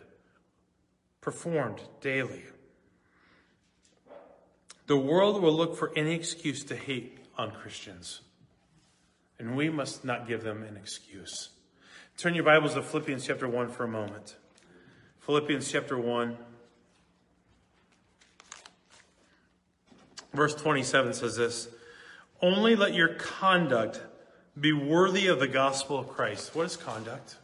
[1.19, 2.43] performed daily.
[4.87, 8.21] The world will look for any excuse to hate on Christians,
[9.37, 11.49] and we must not give them an excuse.
[12.17, 14.35] Turn your Bibles to Philippians chapter 1 for a moment.
[15.19, 16.37] Philippians chapter 1,
[20.33, 21.69] verse 27 says this
[22.41, 24.01] Only let your conduct
[24.61, 26.55] be worthy of the gospel of Christ.
[26.55, 27.35] What is conduct?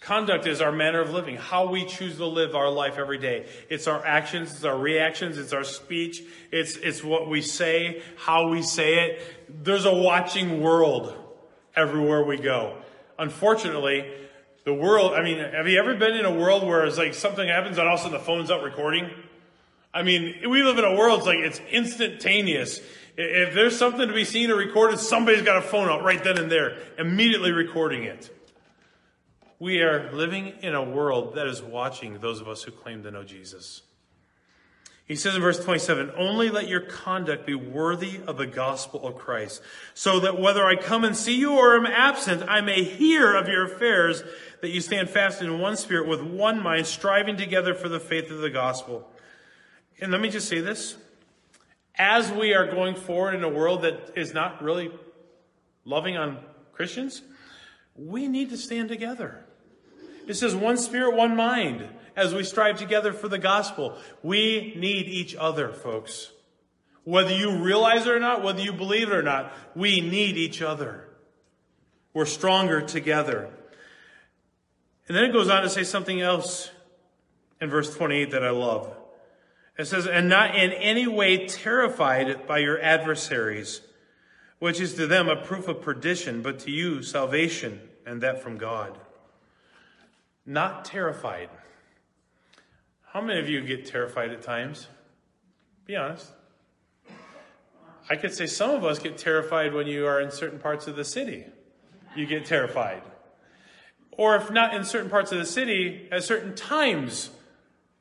[0.00, 3.46] Conduct is our manner of living, how we choose to live our life every day.
[3.68, 8.48] It's our actions, it's our reactions, it's our speech, it's, it's what we say, how
[8.48, 9.22] we say it.
[9.64, 11.12] There's a watching world
[11.74, 12.76] everywhere we go.
[13.18, 14.08] Unfortunately,
[14.64, 17.48] the world, I mean, have you ever been in a world where it's like something
[17.48, 19.10] happens and all of a sudden the phone's up recording?
[19.92, 22.80] I mean, we live in a world, it's like it's instantaneous.
[23.16, 26.38] If there's something to be seen or recorded, somebody's got a phone out right then
[26.38, 28.30] and there, immediately recording it.
[29.58, 33.10] We are living in a world that is watching those of us who claim to
[33.10, 33.80] know Jesus.
[35.06, 39.16] He says in verse 27, only let your conduct be worthy of the gospel of
[39.16, 39.62] Christ,
[39.94, 43.48] so that whether I come and see you or am absent, I may hear of
[43.48, 44.24] your affairs,
[44.60, 48.30] that you stand fast in one spirit with one mind, striving together for the faith
[48.32, 49.08] of the gospel.
[50.00, 50.96] And let me just say this.
[51.98, 54.90] As we are going forward in a world that is not really
[55.84, 56.38] loving on
[56.72, 57.22] Christians,
[57.96, 59.44] we need to stand together.
[60.26, 63.96] It says one spirit, one mind as we strive together for the gospel.
[64.22, 66.32] We need each other, folks.
[67.04, 70.60] Whether you realize it or not, whether you believe it or not, we need each
[70.60, 71.04] other.
[72.12, 73.50] We're stronger together.
[75.06, 76.70] And then it goes on to say something else
[77.60, 78.95] in verse 28 that I love.
[79.78, 83.82] It says, and not in any way terrified by your adversaries,
[84.58, 88.56] which is to them a proof of perdition, but to you salvation, and that from
[88.56, 88.98] God.
[90.46, 91.50] Not terrified.
[93.12, 94.88] How many of you get terrified at times?
[95.84, 96.32] Be honest.
[98.08, 100.96] I could say some of us get terrified when you are in certain parts of
[100.96, 101.44] the city.
[102.14, 103.02] You get terrified.
[104.12, 107.30] Or if not in certain parts of the city, at certain times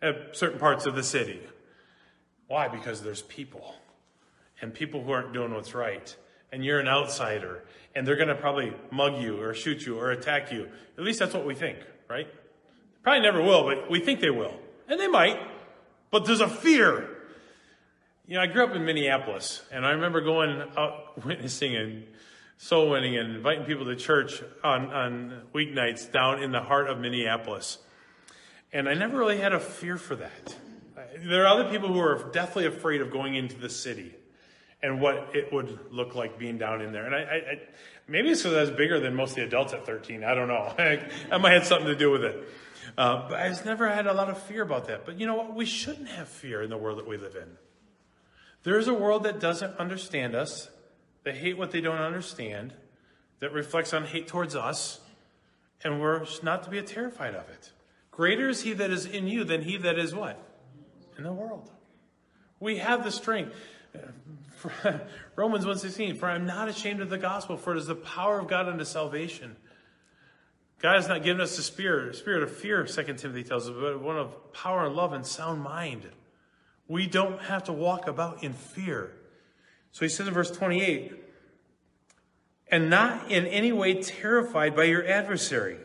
[0.01, 1.41] at certain parts of the city.
[2.47, 2.67] Why?
[2.67, 3.75] Because there's people.
[4.61, 6.15] And people who aren't doing what's right.
[6.51, 7.63] And you're an outsider.
[7.95, 10.69] And they're going to probably mug you or shoot you or attack you.
[10.97, 11.79] At least that's what we think,
[12.09, 12.27] right?
[13.03, 14.53] Probably never will, but we think they will.
[14.87, 15.39] And they might,
[16.11, 17.09] but there's a fear.
[18.27, 22.05] You know, I grew up in Minneapolis, and I remember going out witnessing and
[22.57, 26.99] soul winning and inviting people to church on, on weeknights down in the heart of
[26.99, 27.77] Minneapolis.
[28.73, 30.55] And I never really had a fear for that.
[31.17, 34.15] There are other people who are deathly afraid of going into the city
[34.81, 37.05] and what it would look like being down in there.
[37.05, 37.59] And I, I, I
[38.07, 40.23] maybe it's because I was bigger than most of the adults at 13.
[40.23, 40.73] I don't know.
[41.31, 42.47] I might have something to do with it.
[42.97, 45.05] Uh, but I've never had a lot of fear about that.
[45.05, 45.55] But you know what?
[45.55, 47.57] We shouldn't have fear in the world that we live in.
[48.63, 50.69] There's a world that doesn't understand us,
[51.23, 52.73] that hate what they don't understand,
[53.39, 54.99] that reflects on hate towards us,
[55.83, 57.71] and we're not to be terrified of it.
[58.11, 60.41] Greater is he that is in you than he that is what?
[61.17, 61.71] In the world.
[62.59, 63.55] We have the strength.
[65.35, 68.39] Romans 1.16, For I am not ashamed of the gospel, for it is the power
[68.39, 69.55] of God unto salvation
[70.85, 74.01] God has not given us a spirit, spirit of fear, 2 Timothy tells us, but
[74.01, 76.07] one of power and love and sound mind.
[76.87, 79.11] We don't have to walk about in fear.
[79.91, 81.13] So he says in verse 28,
[82.67, 85.77] and not in any way terrified by your adversary,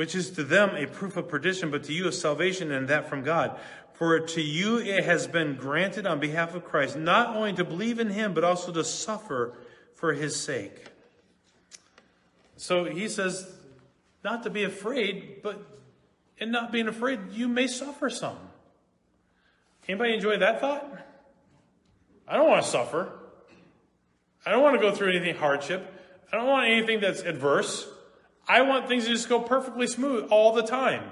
[0.00, 3.06] which is to them a proof of perdition, but to you a salvation, and that
[3.06, 3.60] from God.
[3.92, 7.98] For to you it has been granted on behalf of Christ, not only to believe
[7.98, 9.58] in him, but also to suffer
[9.94, 10.86] for his sake.
[12.56, 13.54] So he says,
[14.24, 15.60] not to be afraid, but
[16.38, 18.38] in not being afraid, you may suffer some.
[19.86, 20.96] Anybody enjoy that thought?
[22.26, 23.12] I don't want to suffer.
[24.46, 25.92] I don't want to go through anything hardship.
[26.32, 27.86] I don't want anything that's adverse.
[28.50, 31.04] I want things to just go perfectly smooth all the time.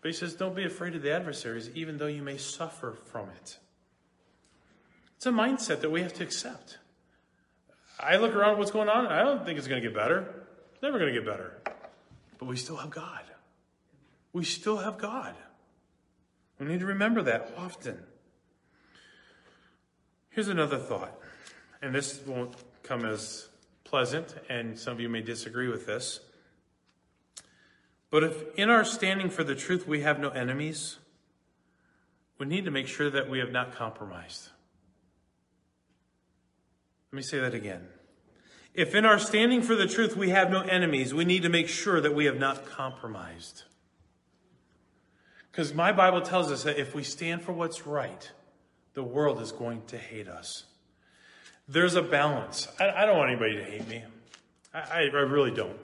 [0.00, 3.28] But he says, don't be afraid of the adversaries, even though you may suffer from
[3.28, 3.58] it.
[5.16, 6.78] It's a mindset that we have to accept.
[8.00, 10.46] I look around what's going on, I don't think it's going to get better.
[10.72, 11.58] It's never going to get better.
[12.38, 13.24] But we still have God.
[14.32, 15.34] We still have God.
[16.58, 17.98] We need to remember that often.
[20.30, 21.20] Here's another thought,
[21.82, 23.48] and this won't come as
[23.86, 26.20] pleasant, and some of you may disagree with this.
[28.10, 30.98] But if in our standing for the truth we have no enemies,
[32.38, 34.50] we need to make sure that we have not compromised.
[37.12, 37.88] Let me say that again.
[38.74, 41.68] If in our standing for the truth we have no enemies, we need to make
[41.68, 43.62] sure that we have not compromised.
[45.50, 48.30] Because my Bible tells us that if we stand for what's right,
[48.92, 50.64] the world is going to hate us.
[51.68, 52.68] There's a balance.
[52.78, 54.04] I, I don't want anybody to hate me.
[54.72, 55.76] I, I really don't.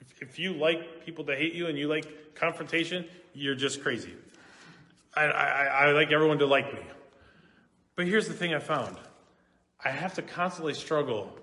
[0.00, 4.14] If, if, you like people to hate you and you like confrontation, you're just crazy.
[5.14, 6.80] I, I, I like everyone to like me.
[7.96, 8.96] But here's the thing I found
[9.84, 11.36] I have to constantly struggle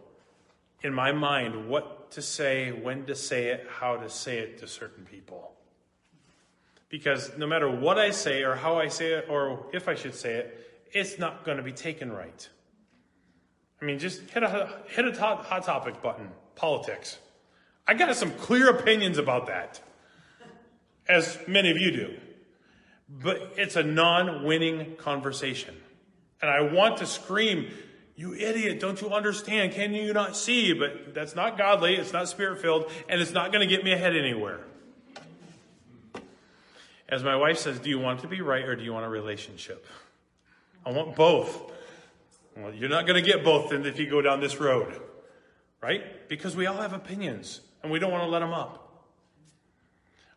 [0.82, 4.68] in my mind what to say, when to say it, how to say it to
[4.68, 5.52] certain people.
[6.90, 10.16] Because no matter what I say or how I say it or if I should
[10.16, 12.48] say it, it's not going to be taken right.
[13.86, 17.20] I mean, just hit a, hit a hot, hot topic button politics.
[17.88, 19.80] I got some clear opinions about that,
[21.08, 22.18] as many of you do.
[23.08, 25.76] But it's a non winning conversation.
[26.42, 27.70] And I want to scream,
[28.16, 29.74] you idiot, don't you understand?
[29.74, 30.74] Can you not see?
[30.74, 33.92] But that's not godly, it's not spirit filled, and it's not going to get me
[33.92, 34.62] ahead anywhere.
[37.08, 39.10] As my wife says, do you want to be right or do you want a
[39.10, 39.86] relationship?
[40.84, 41.72] I want both.
[42.56, 45.00] Well, you're not going to get both if you go down this road,
[45.82, 46.28] right?
[46.30, 48.82] Because we all have opinions and we don't want to let them up.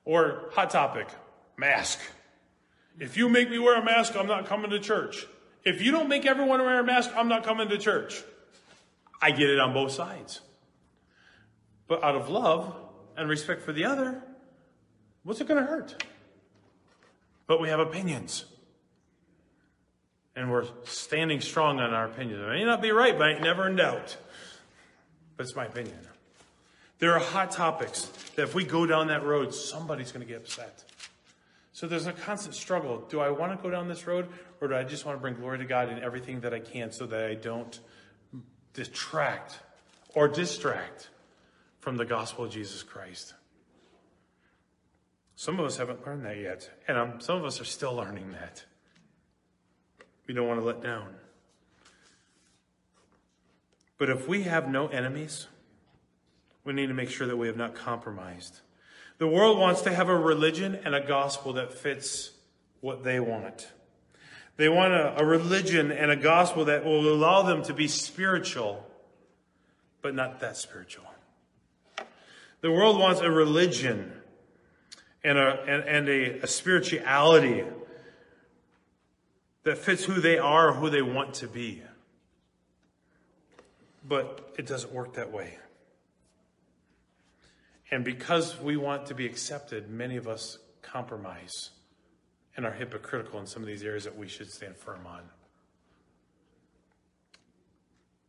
[0.04, 1.08] Or hot topic,
[1.56, 2.00] mask.
[2.98, 5.26] If you make me wear a mask, I'm not coming to church.
[5.64, 8.22] If you don't make everyone wear a mask, I'm not coming to church.
[9.22, 10.40] I get it on both sides.
[11.86, 12.74] But out of love
[13.16, 14.22] and respect for the other,
[15.22, 16.04] what's it going to hurt?
[17.46, 18.44] But we have opinions.
[20.38, 22.40] And we're standing strong on our opinions.
[22.40, 24.16] It may not be right, but I ain't never in doubt.
[25.36, 25.98] But it's my opinion.
[27.00, 28.02] There are hot topics
[28.36, 30.84] that if we go down that road, somebody's going to get upset.
[31.72, 33.04] So there's a constant struggle.
[33.08, 34.28] Do I want to go down this road
[34.60, 36.92] or do I just want to bring glory to God in everything that I can
[36.92, 37.76] so that I don't
[38.74, 39.58] detract
[40.14, 41.10] or distract
[41.80, 43.34] from the gospel of Jesus Christ?
[45.34, 48.30] Some of us haven't learned that yet, and um, some of us are still learning
[48.32, 48.64] that.
[50.28, 51.08] We don't want to let down.
[53.96, 55.48] But if we have no enemies,
[56.64, 58.60] we need to make sure that we have not compromised.
[59.16, 62.30] The world wants to have a religion and a gospel that fits
[62.80, 63.68] what they want.
[64.56, 68.84] They want a, a, religion and a gospel that will allow them to be spiritual,
[70.02, 71.04] but not that spiritual.
[72.60, 74.12] The world wants a religion
[75.24, 77.64] and a, and, and a, a spirituality
[79.64, 81.82] that fits who they are, who they want to be.
[84.06, 85.58] But it doesn't work that way.
[87.90, 91.70] And because we want to be accepted, many of us compromise
[92.56, 95.22] and are hypocritical in some of these areas that we should stand firm on.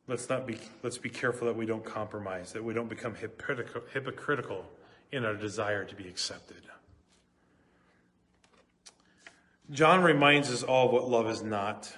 [0.07, 3.81] Let's not be let's be careful that we don't compromise, that we don't become hypocritical,
[3.93, 4.65] hypocritical
[5.11, 6.63] in our desire to be accepted.
[9.71, 11.93] John reminds us all what love is not.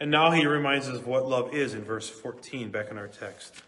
[0.00, 3.08] And now he reminds us of what love is in verse 14, back in our
[3.08, 3.62] text.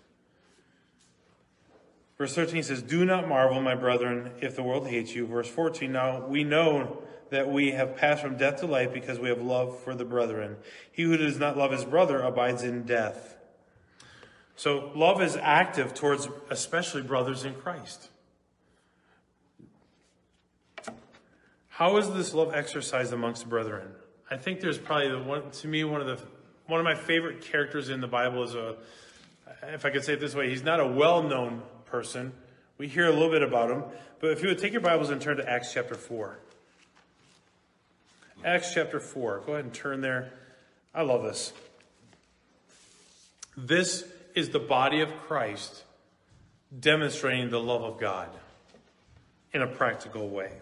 [2.19, 5.27] Verse 13 says, Do not marvel, my brethren, if the world hates you.
[5.27, 9.29] Verse 14, Now we know that we have passed from death to life because we
[9.29, 10.57] have love for the brethren.
[10.91, 13.37] He who does not love his brother abides in death.
[14.57, 18.11] So love is active towards especially brothers in Christ.
[21.81, 23.89] How is this love exercised amongst brethren?
[24.31, 26.23] I think there's probably the one to me one of the
[26.67, 28.77] one of my favorite characters in the Bible is a
[29.63, 32.35] if I could say it this way, he's not a well-known person.
[32.77, 33.85] We hear a little bit about him,
[34.21, 36.39] but if you would take your Bibles and turn to Acts chapter 4.
[38.45, 39.45] Acts chapter 4.
[39.47, 40.35] Go ahead and turn there.
[40.95, 41.55] I love this.
[43.57, 45.85] This is the body of Christ
[46.79, 48.29] demonstrating the love of God
[49.55, 50.53] in a practical way.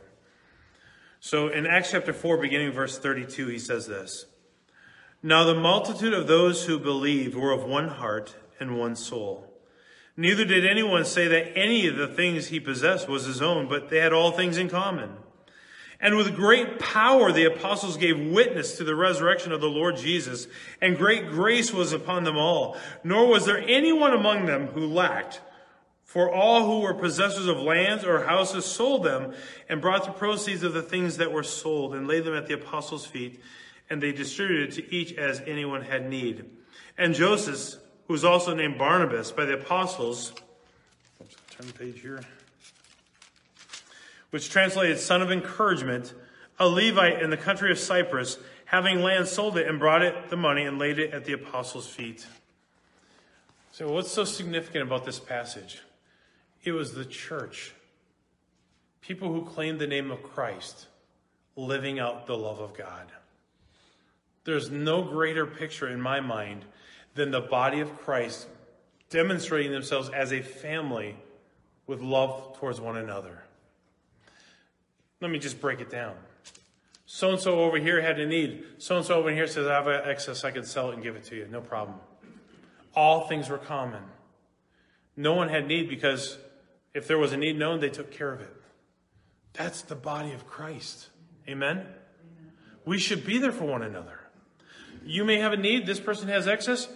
[1.20, 4.26] So in Acts chapter 4, beginning verse 32, he says this
[5.22, 9.44] Now the multitude of those who believed were of one heart and one soul.
[10.16, 13.88] Neither did anyone say that any of the things he possessed was his own, but
[13.88, 15.10] they had all things in common.
[16.00, 20.46] And with great power, the apostles gave witness to the resurrection of the Lord Jesus,
[20.80, 22.76] and great grace was upon them all.
[23.02, 25.40] Nor was there anyone among them who lacked.
[26.08, 29.34] For all who were possessors of lands or houses sold them
[29.68, 32.54] and brought the proceeds of the things that were sold and laid them at the
[32.54, 33.42] apostles' feet,
[33.90, 36.46] and they distributed to each as anyone had need.
[36.96, 40.32] And Joseph, who was also named Barnabas by the apostles,
[41.50, 42.22] turn the page here,
[44.30, 46.14] which translated son of encouragement,
[46.58, 50.38] a Levite in the country of Cyprus, having land, sold it and brought it the
[50.38, 52.26] money and laid it at the apostles' feet.
[53.72, 55.82] So, what's so significant about this passage?
[56.64, 57.72] It was the church.
[59.00, 60.86] People who claimed the name of Christ
[61.56, 63.06] living out the love of God.
[64.44, 66.64] There's no greater picture in my mind
[67.14, 68.46] than the body of Christ
[69.10, 71.16] demonstrating themselves as a family
[71.86, 73.42] with love towards one another.
[75.20, 76.14] Let me just break it down.
[77.06, 78.64] So and so over here had a need.
[78.78, 81.16] So and so over here says, I have excess, I can sell it and give
[81.16, 81.48] it to you.
[81.50, 81.98] No problem.
[82.94, 84.02] All things were common.
[85.16, 86.38] No one had need because
[86.94, 88.54] if there was a need known, they took care of it.
[89.52, 91.08] That's the body of Christ.
[91.48, 91.86] Amen?
[92.84, 94.20] We should be there for one another.
[95.04, 96.88] You may have a need, this person has excess,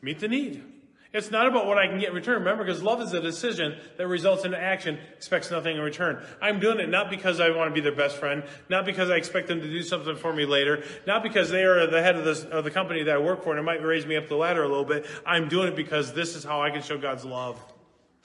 [0.00, 0.62] meet the need.
[1.10, 2.40] It's not about what I can get in return.
[2.40, 6.22] Remember, because love is a decision that results in action, expects nothing in return.
[6.42, 9.16] I'm doing it not because I want to be their best friend, not because I
[9.16, 12.26] expect them to do something for me later, not because they are the head of,
[12.26, 14.36] this, of the company that I work for and it might raise me up the
[14.36, 15.06] ladder a little bit.
[15.24, 17.58] I'm doing it because this is how I can show God's love.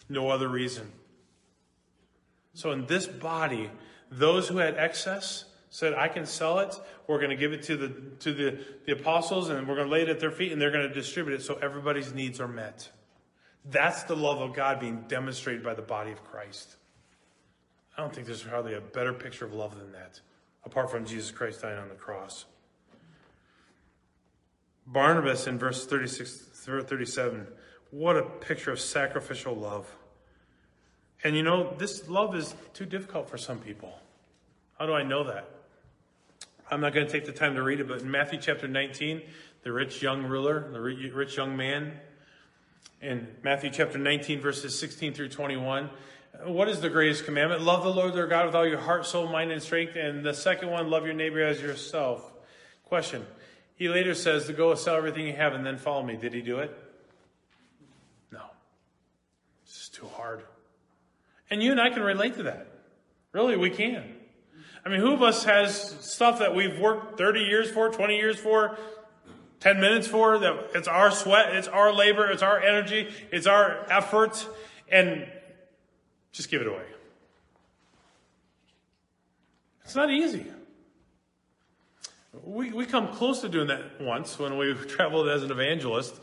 [0.09, 0.91] No other reason.
[2.53, 3.69] So in this body,
[4.09, 6.75] Those who had excess said, I can sell it.
[7.07, 7.87] We're going to give it to the,
[8.19, 10.71] to the, the apostles and we're going to lay it at their feet and they're
[10.71, 12.89] going to distribute it so everybody's needs are met.
[13.65, 16.75] That's the love of God being demonstrated by the body of Christ.
[17.97, 20.19] I don't think there's hardly a better picture of love than that,
[20.63, 22.45] apart from Jesus Christ dying on the cross.
[24.85, 27.47] Barnabas in verse 36, 37,
[27.91, 29.87] what a picture of sacrificial love.
[31.23, 33.93] And you know, this love is too difficult for some people.
[34.77, 35.49] How do I know that?
[36.69, 39.21] I'm not going to take the time to read it, but in Matthew chapter 19,
[39.63, 41.93] the rich young ruler, the rich young man,
[43.01, 45.89] in Matthew chapter 19, verses 16 through 21,
[46.45, 47.61] what is the greatest commandment?
[47.61, 49.95] Love the Lord your God with all your heart, soul, mind, and strength.
[49.95, 52.31] And the second one, love your neighbor as yourself.
[52.85, 53.25] Question.
[53.75, 56.15] He later says to go sell everything you have and then follow me.
[56.15, 56.75] Did he do it?
[58.31, 58.41] No.
[59.63, 60.43] It's too hard.
[61.53, 62.65] And you and I can relate to that.
[63.31, 64.03] Really, we can.
[64.83, 68.39] I mean, who of us has stuff that we've worked 30 years for, 20 years
[68.39, 68.75] for,
[69.59, 73.85] 10 minutes for, that it's our sweat, it's our labor, it's our energy, it's our
[73.87, 74.47] effort,
[74.91, 75.27] and
[76.31, 76.87] just give it away.
[79.83, 80.47] It's not easy.
[82.43, 86.19] We, we come close to doing that once when we traveled as an evangelist.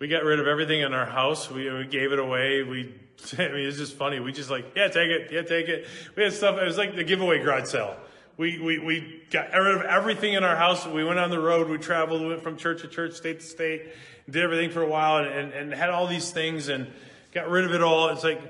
[0.00, 1.48] We got rid of everything in our house.
[1.48, 2.64] We, we gave it away.
[2.64, 2.92] We,
[3.38, 4.20] I mean, it's just funny.
[4.20, 5.30] We just like, yeah, take it.
[5.30, 5.86] Yeah, take it.
[6.16, 6.58] We had stuff.
[6.58, 7.96] It was like the giveaway garage sale.
[8.36, 10.86] We, we, we got rid of everything in our house.
[10.86, 11.68] We went on the road.
[11.68, 12.22] We traveled.
[12.22, 13.88] We went from church to church, state to state,
[14.28, 16.90] did everything for a while and, and, had all these things and
[17.32, 18.08] got rid of it all.
[18.08, 18.40] It's like,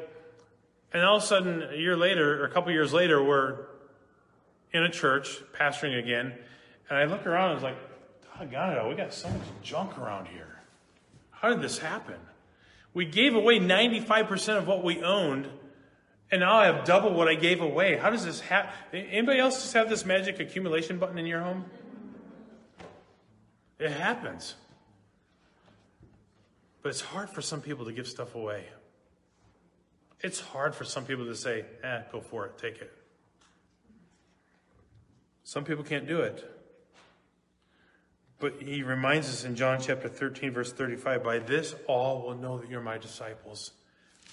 [0.92, 3.66] and all of a sudden, a year later, or a couple years later, we're
[4.72, 6.32] in a church, pastoring again,
[6.88, 7.76] and I look around and it's like,
[8.38, 10.60] doggone it, we got so much junk around here.
[11.30, 12.16] How did this happen?
[12.94, 15.48] We gave away 95% of what we owned,
[16.30, 17.96] and now I have double what I gave away.
[17.96, 18.72] How does this happen?
[18.92, 21.64] Anybody else just have this magic accumulation button in your home?
[23.78, 24.54] It happens.
[26.82, 28.64] But it's hard for some people to give stuff away.
[30.20, 32.92] It's hard for some people to say, eh, go for it, take it.
[35.44, 36.48] Some people can't do it.
[38.42, 42.58] But he reminds us in John chapter 13, verse 35 by this all will know
[42.58, 43.70] that you're my disciples,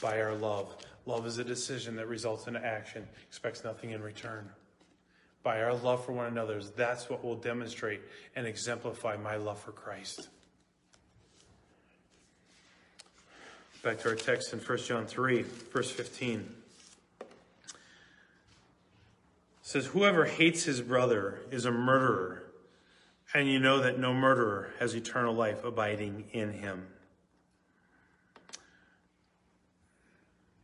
[0.01, 0.75] by our love.
[1.05, 4.49] Love is a decision that results in action, expects nothing in return.
[5.43, 8.01] By our love for one another, that's what will demonstrate
[8.35, 10.27] and exemplify my love for Christ.
[13.83, 16.49] Back to our text in 1 John 3, verse 15.
[17.19, 17.27] It
[19.61, 22.48] says, Whoever hates his brother is a murderer,
[23.33, 26.87] and you know that no murderer has eternal life abiding in him.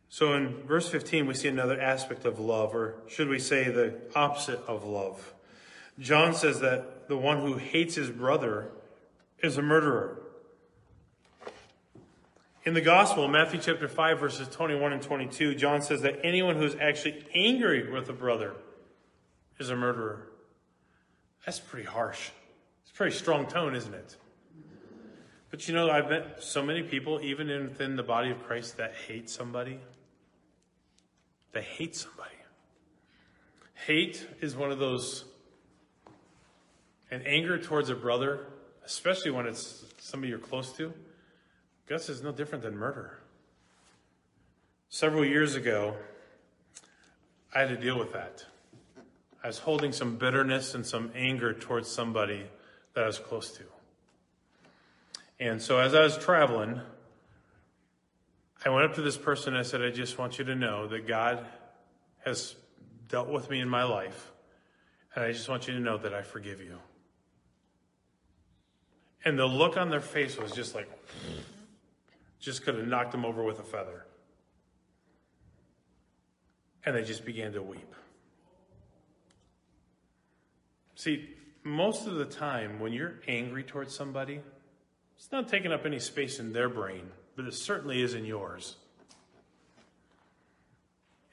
[0.08, 3.94] So in verse 15, we see another aspect of love, or should we say the
[4.14, 5.34] opposite of love.
[5.98, 8.70] John says that the one who hates his brother
[9.42, 10.18] is a murderer.
[12.64, 16.74] In the gospel, Matthew chapter 5, verses 21 and 22, John says that anyone who's
[16.76, 18.54] actually angry with a brother
[19.58, 20.26] is a murderer.
[21.44, 22.30] That's pretty harsh.
[22.96, 24.16] Pretty strong tone, isn't it?
[25.50, 28.94] But you know, I've met so many people, even within the body of Christ, that
[29.06, 29.78] hate somebody.
[31.52, 32.30] They hate somebody.
[33.74, 35.26] Hate is one of those,
[37.10, 38.46] and anger towards a brother,
[38.86, 40.94] especially when it's somebody you're close to,
[41.86, 43.20] Gus is no different than murder.
[44.88, 45.96] Several years ago,
[47.54, 48.46] I had to deal with that.
[49.44, 52.46] I was holding some bitterness and some anger towards somebody
[52.96, 53.62] that I was close to.
[55.38, 56.80] And so as I was traveling,
[58.64, 60.88] I went up to this person and I said, I just want you to know
[60.88, 61.46] that God
[62.24, 62.56] has
[63.08, 64.32] dealt with me in my life.
[65.14, 66.78] And I just want you to know that I forgive you.
[69.26, 70.88] And the look on their face was just like,
[72.40, 74.06] just could have knocked them over with a feather.
[76.86, 77.94] And they just began to weep.
[80.94, 81.35] See,
[81.66, 84.40] most of the time when you're angry towards somebody,
[85.16, 88.76] it's not taking up any space in their brain, but it certainly is in yours.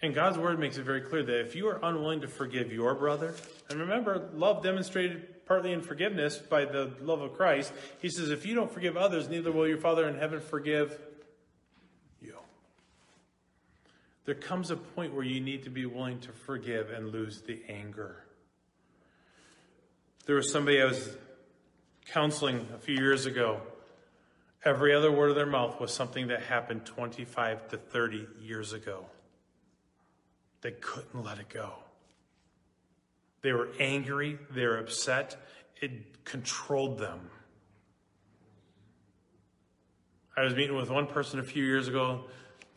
[0.01, 2.95] And God's word makes it very clear that if you are unwilling to forgive your
[2.95, 3.35] brother,
[3.69, 7.71] and remember, love demonstrated partly in forgiveness by the love of Christ,
[8.01, 10.99] he says, if you don't forgive others, neither will your Father in heaven forgive
[12.21, 12.35] you.
[14.25, 17.61] There comes a point where you need to be willing to forgive and lose the
[17.69, 18.25] anger.
[20.25, 21.17] There was somebody I was
[22.11, 23.61] counseling a few years ago.
[24.63, 29.05] Every other word of their mouth was something that happened 25 to 30 years ago.
[30.61, 31.73] They couldn't let it go.
[33.41, 35.35] They were angry, they were upset,
[35.81, 37.29] it controlled them.
[40.37, 42.23] I was meeting with one person a few years ago.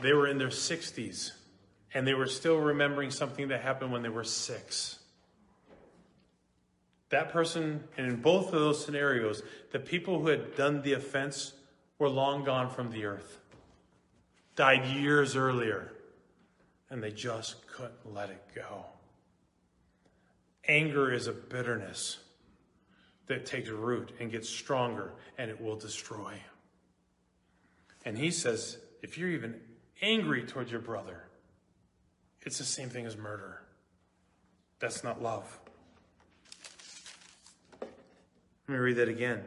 [0.01, 1.31] They were in their 60s
[1.95, 4.99] and they were still remembering something that happened when they were six.
[7.11, 11.53] That person, and in both of those scenarios, the people who had done the offense
[11.99, 13.39] were long gone from the earth,
[14.57, 15.93] died years earlier,
[16.91, 18.87] and they just couldn't let it go.
[20.69, 22.19] Anger is a bitterness
[23.29, 26.35] that takes root and gets stronger, and it will destroy.
[28.05, 29.61] And he says, if you're even
[30.03, 31.25] angry towards your brother,
[32.43, 33.63] it's the same thing as murder.
[34.79, 35.59] That's not love.
[38.67, 39.43] Let me read that again.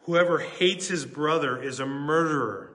[0.00, 2.72] Whoever hates his brother is a murderer.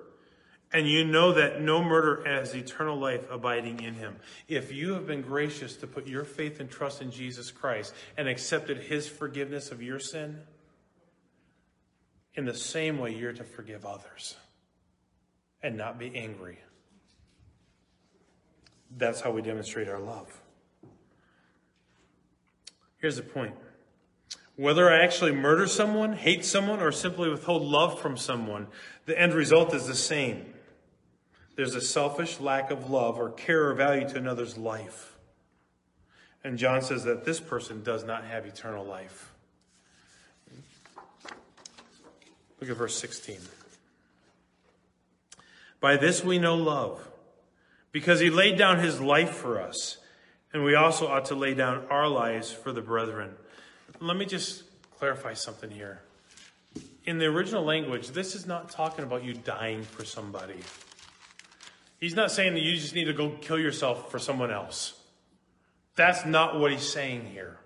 [0.73, 4.15] And you know that no murderer has eternal life abiding in him.
[4.47, 8.27] If you have been gracious to put your faith and trust in Jesus Christ and
[8.27, 10.39] accepted his forgiveness of your sin,
[12.35, 14.37] in the same way you're to forgive others
[15.61, 16.59] and not be angry.
[18.97, 20.41] That's how we demonstrate our love.
[22.97, 23.55] Here's the point.
[24.55, 28.67] Whether I actually murder someone, hate someone, or simply withhold love from someone,
[29.05, 30.53] the end result is the same.
[31.55, 35.17] There's a selfish lack of love or care or value to another's life.
[36.43, 39.31] And John says that this person does not have eternal life.
[42.59, 43.37] Look at verse 16.
[45.79, 47.07] By this we know love,
[47.91, 49.97] because he laid down his life for us,
[50.53, 53.35] and we also ought to lay down our lives for the brethren.
[54.01, 54.63] Let me just
[54.97, 56.01] clarify something here.
[57.05, 60.59] In the original language, this is not talking about you dying for somebody.
[61.99, 64.99] He's not saying that you just need to go kill yourself for someone else.
[65.95, 67.59] That's not what he's saying here.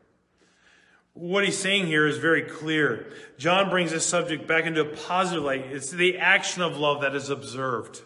[1.13, 3.13] What he's saying here is very clear.
[3.38, 5.67] John brings this subject back into a positive light.
[5.71, 8.01] It's the action of love that is observed.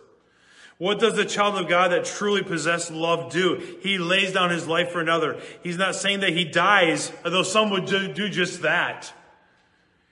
[0.80, 3.62] What does the child of God that truly possesses love do?
[3.82, 5.40] He lays down his life for another.
[5.62, 9.14] He's not saying that he dies, although some would do just that.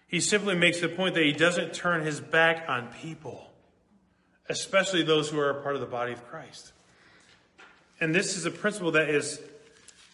[0.09, 3.49] He simply makes the point that he doesn't turn his back on people,
[4.49, 6.74] especially those who are a part of the body of Christ.
[8.01, 9.39] And this is a principle that is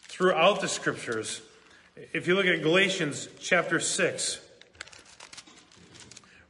[0.03, 1.41] throughout the scriptures.
[2.13, 4.39] If you look at Galatians chapter 6,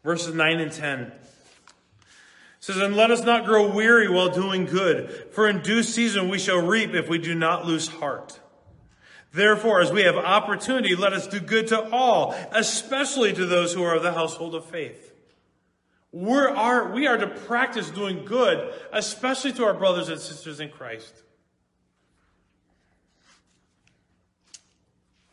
[0.03, 1.22] verses 9 and 10, it
[2.63, 6.39] says, And let us not grow weary while doing good, for in due season we
[6.39, 8.39] shall reap if we do not lose heart.
[9.33, 13.83] Therefore, as we have opportunity, let us do good to all, especially to those who
[13.83, 15.13] are of the household of faith.
[16.13, 20.69] We're, are, we are to practice doing good, especially to our brothers and sisters in
[20.69, 21.13] Christ.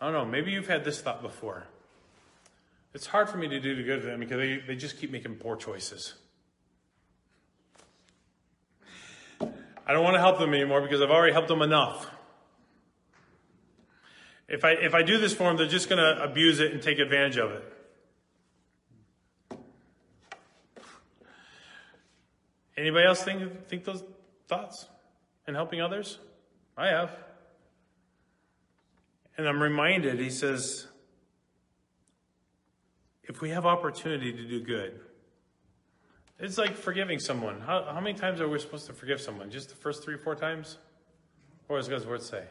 [0.01, 1.63] I don't know, maybe you've had this thought before.
[2.93, 5.37] It's hard for me to do good to them because they, they just keep making
[5.37, 6.15] poor choices.
[9.91, 12.09] I don't want to help them anymore because I've already helped them enough.
[14.47, 16.81] If I, if I do this for them, they're just going to abuse it and
[16.81, 17.65] take advantage of it.
[22.77, 24.05] Anybody else think, think those
[24.47, 24.87] thoughts
[25.49, 26.21] in helping others?
[26.77, 27.11] I have.
[29.37, 30.87] And I'm reminded, he says,
[33.25, 35.01] if we have opportunity to do good,
[36.41, 37.61] it's like forgiving someone.
[37.61, 39.51] How, how many times are we supposed to forgive someone?
[39.51, 40.79] Just the first three, four times?
[41.67, 42.45] What does God's word say?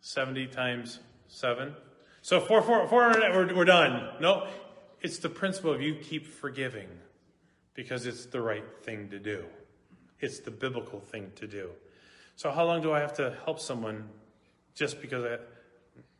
[0.00, 0.98] 70 times
[1.28, 1.74] 7?
[2.22, 4.08] So 4, 4, 400, we're, we're done.
[4.20, 4.48] No,
[5.00, 6.88] it's the principle of you keep forgiving
[7.74, 9.44] because it's the right thing to do.
[10.20, 11.70] It's the biblical thing to do.
[12.34, 14.08] So how long do I have to help someone
[14.74, 15.38] just because I,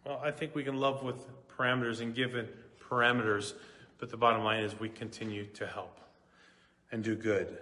[0.07, 1.17] well, I think we can love with
[1.49, 2.49] parameters and given
[2.89, 3.55] parameters,
[3.99, 5.99] but the bottom line is we continue to help
[6.91, 7.59] and do good.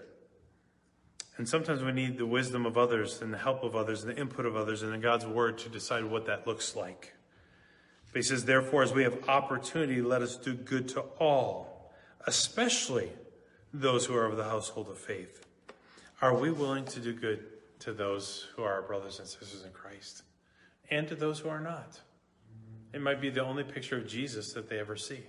[1.37, 4.21] And sometimes we need the wisdom of others and the help of others and the
[4.21, 7.13] input of others and in God's word to decide what that looks like.
[8.13, 11.93] But he says, therefore, as we have opportunity, let us do good to all,
[12.27, 13.11] especially
[13.75, 15.45] those who are of the household of faith.
[16.23, 17.45] Are we willing to do good
[17.81, 20.23] to those who are our brothers and sisters in Christ?
[20.91, 22.01] and to those who are not.
[22.93, 25.25] It might be the only picture of Jesus that they ever see.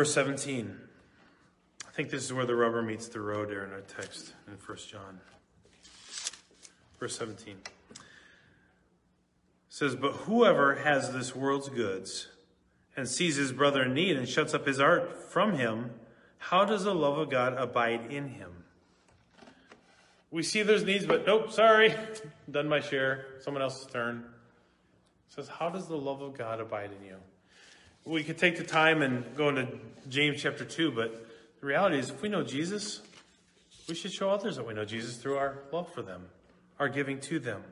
[0.00, 0.78] Verse 17.
[1.86, 4.54] I think this is where the rubber meets the road there in our text in
[4.54, 5.20] 1 John.
[6.98, 7.56] Verse 17.
[7.90, 7.98] It
[9.68, 12.28] says, But whoever has this world's goods
[12.96, 15.90] and sees his brother in need and shuts up his heart from him,
[16.38, 18.64] how does the love of God abide in him?
[20.30, 21.94] We see there's needs, but nope, sorry,
[22.50, 23.26] done my share.
[23.40, 24.24] Someone else's turn.
[25.28, 27.16] It says, how does the love of God abide in you?
[28.10, 29.68] We could take the time and go into
[30.08, 31.28] James chapter 2, but
[31.60, 33.02] the reality is if we know Jesus,
[33.88, 36.26] we should show others that we know Jesus through our love for them,
[36.80, 37.62] our giving to them.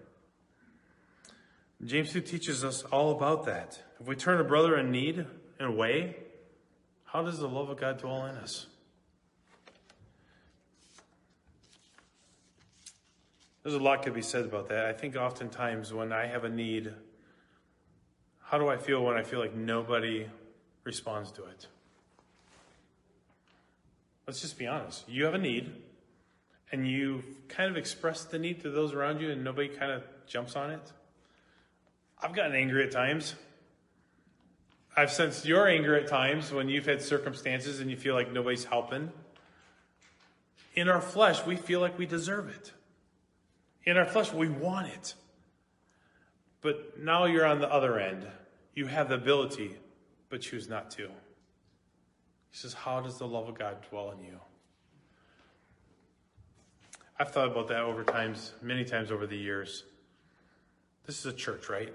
[1.85, 3.83] James 2 teaches us all about that.
[3.99, 5.27] If we turn a brother in need
[5.59, 6.15] and way,
[7.07, 8.67] how does the love of God dwell in us?
[13.65, 14.87] There's a lot could be said about that.
[14.87, 16.95] I think oftentimes when I have a need,
[18.51, 20.27] how do I feel when I feel like nobody
[20.83, 21.67] responds to it?
[24.27, 25.07] Let's just be honest.
[25.07, 25.71] You have a need,
[26.73, 30.03] and you've kind of express the need to those around you, and nobody kind of
[30.27, 30.93] jumps on it.
[32.23, 33.35] I've gotten angry at times.
[34.97, 38.65] I've sensed your anger at times when you've had circumstances and you feel like nobody's
[38.65, 39.13] helping.
[40.75, 42.73] In our flesh, we feel like we deserve it.
[43.85, 45.15] In our flesh, we want it.
[46.61, 48.27] But now you're on the other end.
[48.75, 49.77] You have the ability,
[50.29, 51.09] but choose not to.
[52.51, 54.39] He says, How does the love of God dwell in you?
[57.19, 59.85] I've thought about that over times, many times over the years.
[61.05, 61.93] This is a church, right?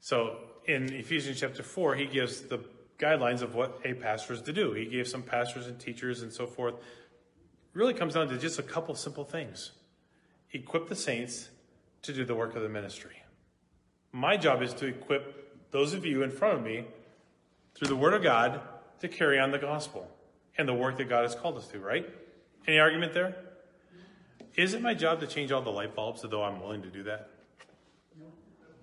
[0.00, 0.36] So
[0.66, 2.60] in Ephesians chapter 4, he gives the
[2.98, 4.72] guidelines of what a pastor is to do.
[4.72, 6.74] He gave some pastors and teachers and so forth.
[7.72, 9.72] Really comes down to just a couple simple things
[10.52, 11.50] equip the saints
[12.06, 13.22] to do the work of the ministry.
[14.12, 16.84] My job is to equip those of you in front of me
[17.74, 18.60] through the Word of God
[19.00, 20.10] to carry on the gospel
[20.56, 22.08] and the work that God has called us to, right?
[22.66, 23.36] Any argument there?
[24.54, 27.02] Is it my job to change all the light bulbs, though I'm willing to do
[27.04, 27.28] that?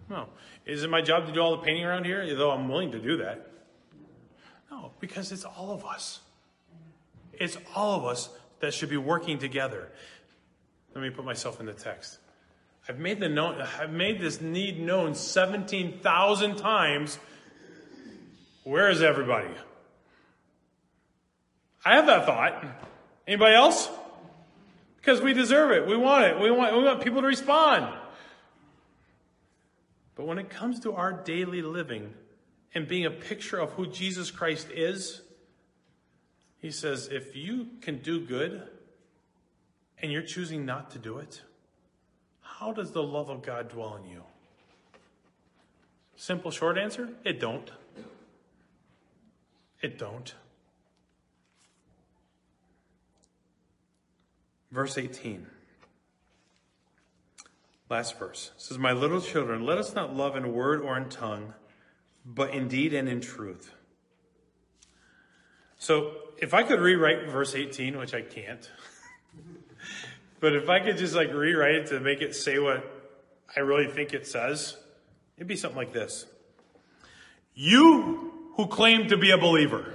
[0.10, 0.28] No.
[0.66, 3.00] Is it my job to do all the painting around here, though I'm willing to
[3.00, 3.50] do that?
[4.70, 6.20] No, because it's all of us.
[7.34, 9.92] It's all of us that should be working together.
[10.94, 12.20] Let me put myself in the text.
[12.88, 17.18] I've made the known, I've made this need known 17,000 times.
[18.64, 19.50] Where is everybody?
[21.86, 22.64] I have that thought.
[23.28, 23.90] Anybody else?
[24.98, 25.88] Because we deserve it.
[25.88, 26.40] We want it.
[26.40, 27.94] We want, we want people to respond.
[30.16, 32.14] But when it comes to our daily living
[32.74, 35.22] and being a picture of who Jesus Christ is,
[36.60, 38.64] he says, if you can do good
[40.02, 41.42] and you're choosing not to do it,
[42.64, 44.24] how does the love of God dwell in you?
[46.16, 47.70] Simple short answer, it don't.
[49.82, 50.34] It don't.
[54.72, 55.46] Verse 18.
[57.90, 61.10] Last verse it says, My little children, let us not love in word or in
[61.10, 61.54] tongue,
[62.26, 63.74] but in deed and in truth.
[65.78, 68.72] So if I could rewrite verse 18, which I can't,
[70.44, 72.84] but if I could just like rewrite it to make it say what
[73.56, 74.76] I really think it says,
[75.38, 76.26] it'd be something like this.
[77.56, 79.94] You who claim to be a believer.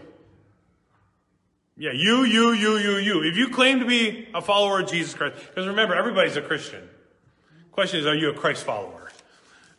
[1.76, 3.22] Yeah, you, you, you, you, you.
[3.24, 6.88] If you claim to be a follower of Jesus Christ, because remember, everybody's a Christian.
[7.70, 9.10] Question is, are you a Christ follower?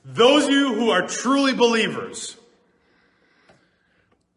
[0.06, 2.38] Those of you who are truly believers,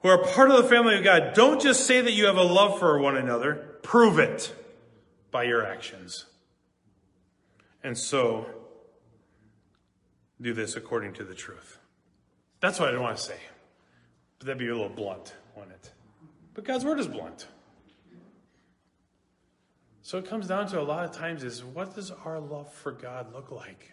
[0.00, 2.42] who are part of the family of God, don't just say that you have a
[2.42, 4.54] love for one another, prove it
[5.32, 6.26] by your actions.
[7.82, 8.46] And so,
[10.40, 11.78] do this according to the truth.
[12.60, 13.38] That's what I want to say.
[14.38, 15.90] But that'd be a little blunt, wouldn't it?
[16.54, 17.46] But God's word is blunt.
[20.02, 22.92] So it comes down to a lot of times is what does our love for
[22.92, 23.92] God look like?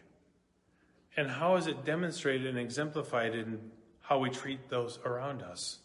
[1.16, 3.60] And how is it demonstrated and exemplified in
[4.02, 5.80] how we treat those around us?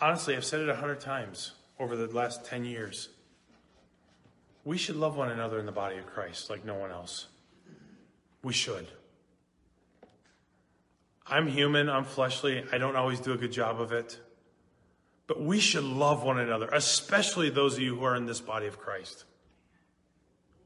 [0.00, 3.08] Honestly, I've said it a hundred times over the last 10 years.
[4.64, 7.26] We should love one another in the body of Christ like no one else.
[8.42, 8.86] We should.
[11.26, 14.18] I'm human, I'm fleshly, I don't always do a good job of it.
[15.26, 18.66] But we should love one another, especially those of you who are in this body
[18.66, 19.24] of Christ.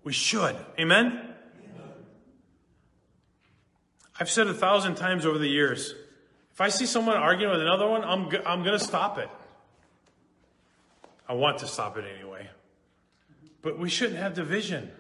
[0.03, 0.57] We should.
[0.79, 1.35] Amen?
[4.19, 5.95] I've said a thousand times over the years
[6.59, 9.29] if I see someone arguing with another one, I'm, I'm going to stop it.
[11.29, 12.51] I want to stop it anyway.
[13.63, 14.91] But we shouldn't have division.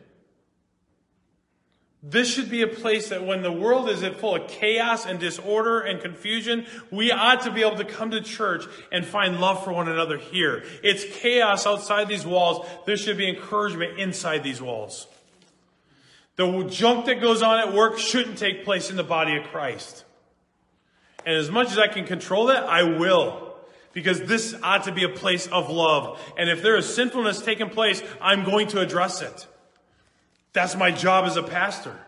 [2.03, 5.81] This should be a place that when the world is full of chaos and disorder
[5.81, 9.73] and confusion, we ought to be able to come to church and find love for
[9.73, 10.63] one another here.
[10.85, 12.65] It's chaos outside these walls.
[12.87, 15.09] There should be encouragement inside these walls.
[16.37, 20.05] The junk that goes on at work shouldn't take place in the body of Christ.
[21.27, 23.48] And as much as I can control that, I will.
[23.99, 26.21] Because this ought to be a place of love.
[26.39, 29.49] And if there is sinfulness taking place, I'm going to address it.
[30.53, 31.99] That's my job as a pastor.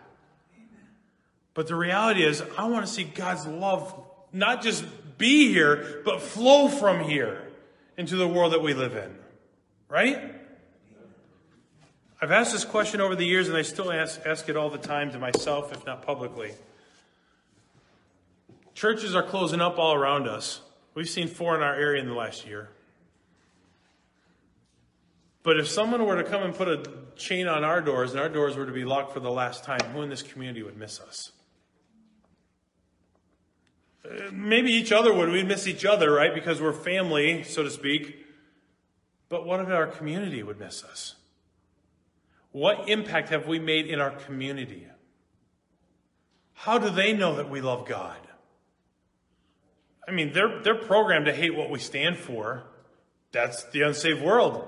[1.53, 3.93] But the reality is, I want to see God's love
[4.33, 4.85] not just
[5.19, 7.43] be here, but flow from here
[7.97, 9.13] into the world that we live in.
[9.89, 10.33] Right?
[12.23, 14.79] I've asked this question over the years, and I still ask, ask it all the
[14.79, 16.53] time to myself, if not publicly.
[18.75, 20.61] Churches are closing up all around us.
[20.95, 22.71] We've seen four in our area in the last year.
[25.43, 26.83] But if someone were to come and put a
[27.17, 29.81] chain on our doors and our doors were to be locked for the last time,
[29.93, 31.33] who in this community would miss us?
[34.33, 35.29] Maybe each other would.
[35.31, 36.35] We'd miss each other, right?
[36.35, 38.27] Because we're family, so to speak.
[39.29, 41.15] But what if our community would miss us?
[42.53, 44.89] What impact have we made in our community?
[46.53, 48.19] How do they know that we love God?
[50.11, 52.65] I mean, they're, they're programmed to hate what we stand for.
[53.31, 54.67] That's the unsaved world.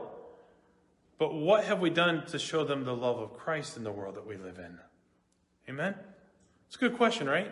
[1.18, 4.14] But what have we done to show them the love of Christ in the world
[4.14, 4.78] that we live in?
[5.68, 5.96] Amen?
[6.68, 7.50] It's a good question, right?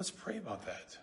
[0.00, 0.98] Let's pray about that.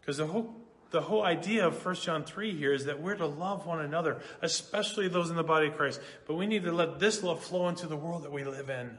[0.00, 0.54] Because the whole,
[0.90, 4.20] the whole idea of 1 John 3 here is that we're to love one another,
[4.42, 6.02] especially those in the body of Christ.
[6.26, 8.98] But we need to let this love flow into the world that we live in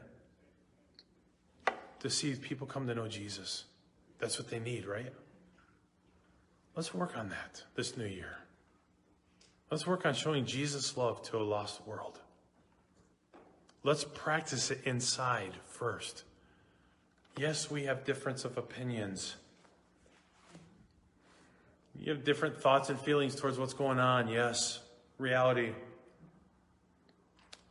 [2.00, 3.64] to see people come to know Jesus.
[4.20, 5.12] That's what they need, right?
[6.76, 8.36] Let's work on that this new year.
[9.70, 12.18] Let's work on showing Jesus' love to a lost world.
[13.82, 16.24] Let's practice it inside first.
[17.38, 19.36] Yes, we have difference of opinions.
[21.98, 24.28] You have different thoughts and feelings towards what's going on.
[24.28, 24.80] Yes,
[25.18, 25.72] reality.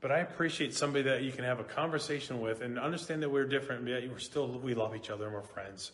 [0.01, 3.45] But I appreciate somebody that you can have a conversation with and understand that we're
[3.45, 5.91] different, but yet we're still we love each other and we're friends.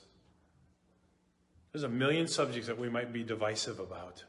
[1.76, 4.24] There's a million subjects that we might be divisive about,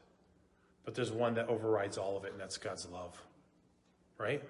[0.83, 3.23] but there's one that overrides all of it, and that's God's love.
[4.17, 4.43] Right?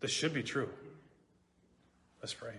[0.00, 0.68] This should be true.
[2.20, 2.54] Let's pray.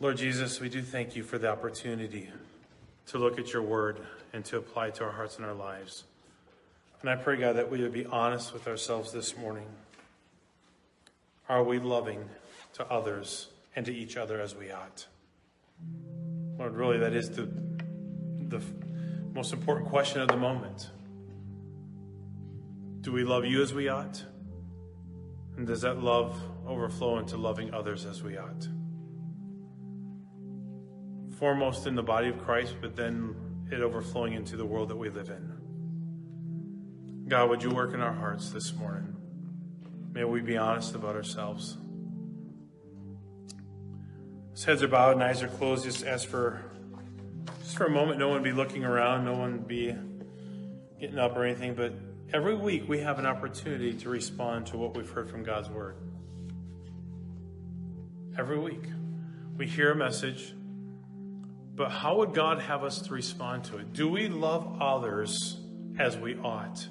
[0.00, 2.28] Lord Jesus, we do thank you for the opportunity
[3.06, 4.00] to look at your word
[4.32, 6.02] and to apply it to our hearts and our lives.
[7.00, 9.68] And I pray, God, that we would be honest with ourselves this morning.
[11.48, 12.28] Are we loving
[12.72, 15.06] to others and to each other as we ought?
[16.58, 17.48] Lord, really, that is the
[18.48, 18.60] the
[19.32, 20.90] most important question of the moment.
[23.00, 24.24] Do we love you as we ought?
[25.56, 28.68] And does that love overflow into loving others as we ought?
[31.38, 33.36] Foremost in the body of Christ, but then
[33.70, 35.52] it overflowing into the world that we live in.
[37.28, 39.14] God, would you work in our hearts this morning?
[40.12, 41.76] May we be honest about ourselves.
[44.58, 46.60] As heads are bowed and eyes are closed, just ask for
[47.62, 49.94] just for a moment, no one be looking around, no one be
[50.98, 51.92] getting up or anything, but
[52.32, 55.94] every week we have an opportunity to respond to what we've heard from God's Word.
[58.36, 58.82] Every week.
[59.56, 60.52] We hear a message,
[61.76, 63.92] but how would God have us to respond to it?
[63.92, 65.60] Do we love others
[66.00, 66.84] as we ought?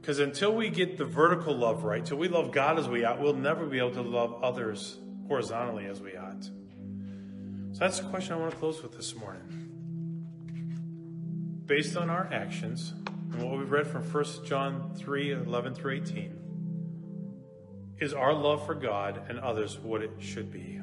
[0.00, 3.20] Because until we get the vertical love right, till we love God as we ought,
[3.20, 6.48] we'll never be able to love others horizontally as we ought.
[7.74, 9.64] So that's the question I want to close with this morning
[11.66, 12.92] based on our actions
[13.32, 16.38] and what we've read from 1 John 3 11 through 18,
[17.98, 20.78] is our love for God and others what it should be?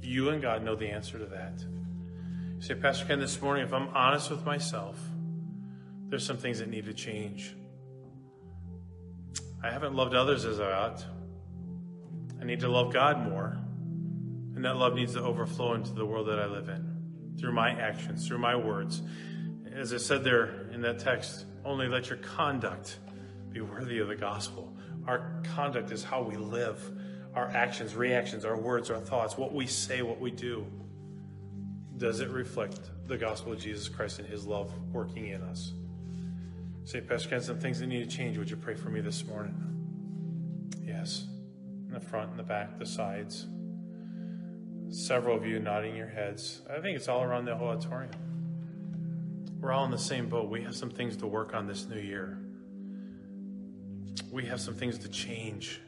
[0.00, 1.62] You and God know the answer to that.
[2.56, 4.98] You say, Pastor Ken, this morning, if I'm honest with myself,
[6.08, 7.54] there's some things that need to change.
[9.62, 11.04] I haven't loved others as I ought.
[12.40, 13.57] I need to love God more.
[14.58, 17.70] And that love needs to overflow into the world that I live in through my
[17.70, 19.02] actions, through my words
[19.78, 22.98] as I said there in that text, only let your conduct
[23.50, 24.76] be worthy of the gospel.
[25.06, 26.80] Our conduct is how we live,
[27.34, 30.66] our actions, reactions, our words, our thoughts, what we say, what we do.
[31.96, 35.72] Does it reflect the gospel of Jesus Christ and his love working in us?
[36.84, 38.36] Say, Pastor Ken, some things that need to change.
[38.38, 39.54] Would you pray for me this morning?
[40.82, 41.26] Yes.
[41.86, 43.46] In the front, in the back, the sides.
[44.90, 46.62] Several of you nodding your heads.
[46.68, 48.12] I think it's all around the whole auditorium.
[49.60, 50.48] We're all in the same boat.
[50.48, 52.38] We have some things to work on this new year.
[54.32, 55.80] We have some things to change.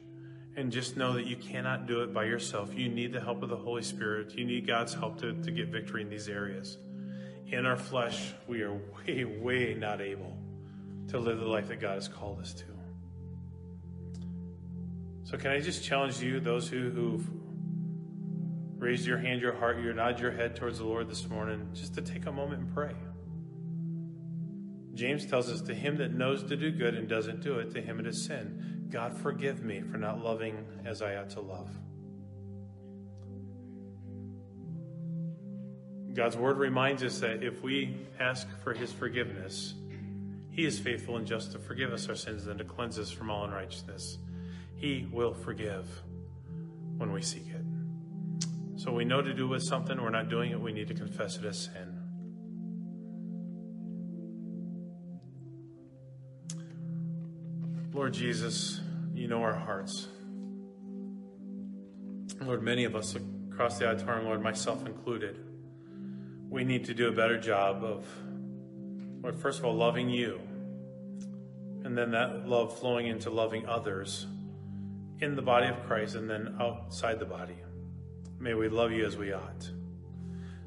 [0.56, 2.74] And just know that you cannot do it by yourself.
[2.74, 4.34] You need the help of the Holy Spirit.
[4.34, 6.76] You need God's help to, to get victory in these areas.
[7.46, 10.36] In our flesh, we are way, way not able
[11.08, 12.64] to live the life that God has called us to.
[15.24, 17.39] So, can I just challenge you, those who, who've
[18.80, 21.94] raised your hand, your heart, your nod your head towards the Lord this morning, just
[21.94, 22.94] to take a moment and pray.
[24.94, 27.80] James tells us to him that knows to do good and doesn't do it, to
[27.80, 28.88] him it is sin.
[28.90, 31.68] God forgive me for not loving as I ought to love.
[36.14, 39.74] God's word reminds us that if we ask for his forgiveness,
[40.50, 43.30] he is faithful and just to forgive us our sins and to cleanse us from
[43.30, 44.18] all unrighteousness.
[44.74, 45.86] He will forgive
[46.96, 47.49] when we seek.
[48.80, 51.36] So we know to do with something, we're not doing it, we need to confess
[51.36, 51.98] it as sin.
[57.92, 58.80] Lord Jesus,
[59.12, 60.08] you know our hearts.
[62.40, 63.14] Lord, many of us
[63.52, 65.44] across the auditorium, Lord, myself included,
[66.48, 68.06] we need to do a better job of,
[69.22, 70.40] Lord, first of all, loving you,
[71.84, 74.26] and then that love flowing into loving others
[75.18, 77.58] in the body of Christ and then outside the body.
[78.40, 79.70] May we love you as we ought.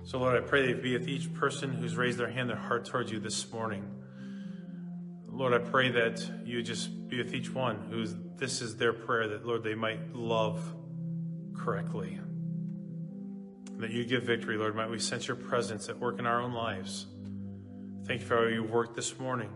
[0.03, 2.55] So, Lord, I pray that you be with each person who's raised their hand, their
[2.55, 3.84] heart towards you this morning.
[5.28, 9.28] Lord, I pray that you just be with each one who's this is their prayer
[9.30, 10.61] that Lord they might love
[11.55, 12.19] correctly.
[13.78, 14.76] That you give victory, Lord.
[14.76, 17.07] Might we sense your presence at work in our own lives.
[18.05, 19.49] Thank you for how you worked this morning.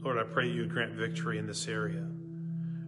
[0.00, 2.06] Lord, I pray you grant victory in this area.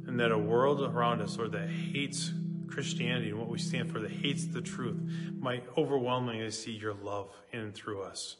[0.07, 2.33] And that a world around us, Lord, that hates
[2.71, 4.97] Christianity and what we stand for, that hates the truth,
[5.39, 8.37] might overwhelmingly see your love in and through us.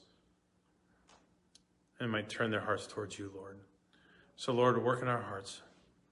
[1.99, 3.59] And might turn their hearts towards you, Lord.
[4.37, 5.61] So, Lord, work in our hearts.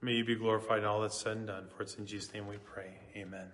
[0.02, 1.68] May you be glorified in all that's said and done.
[1.74, 2.90] For it's in Jesus' name we pray.
[3.16, 3.48] Amen.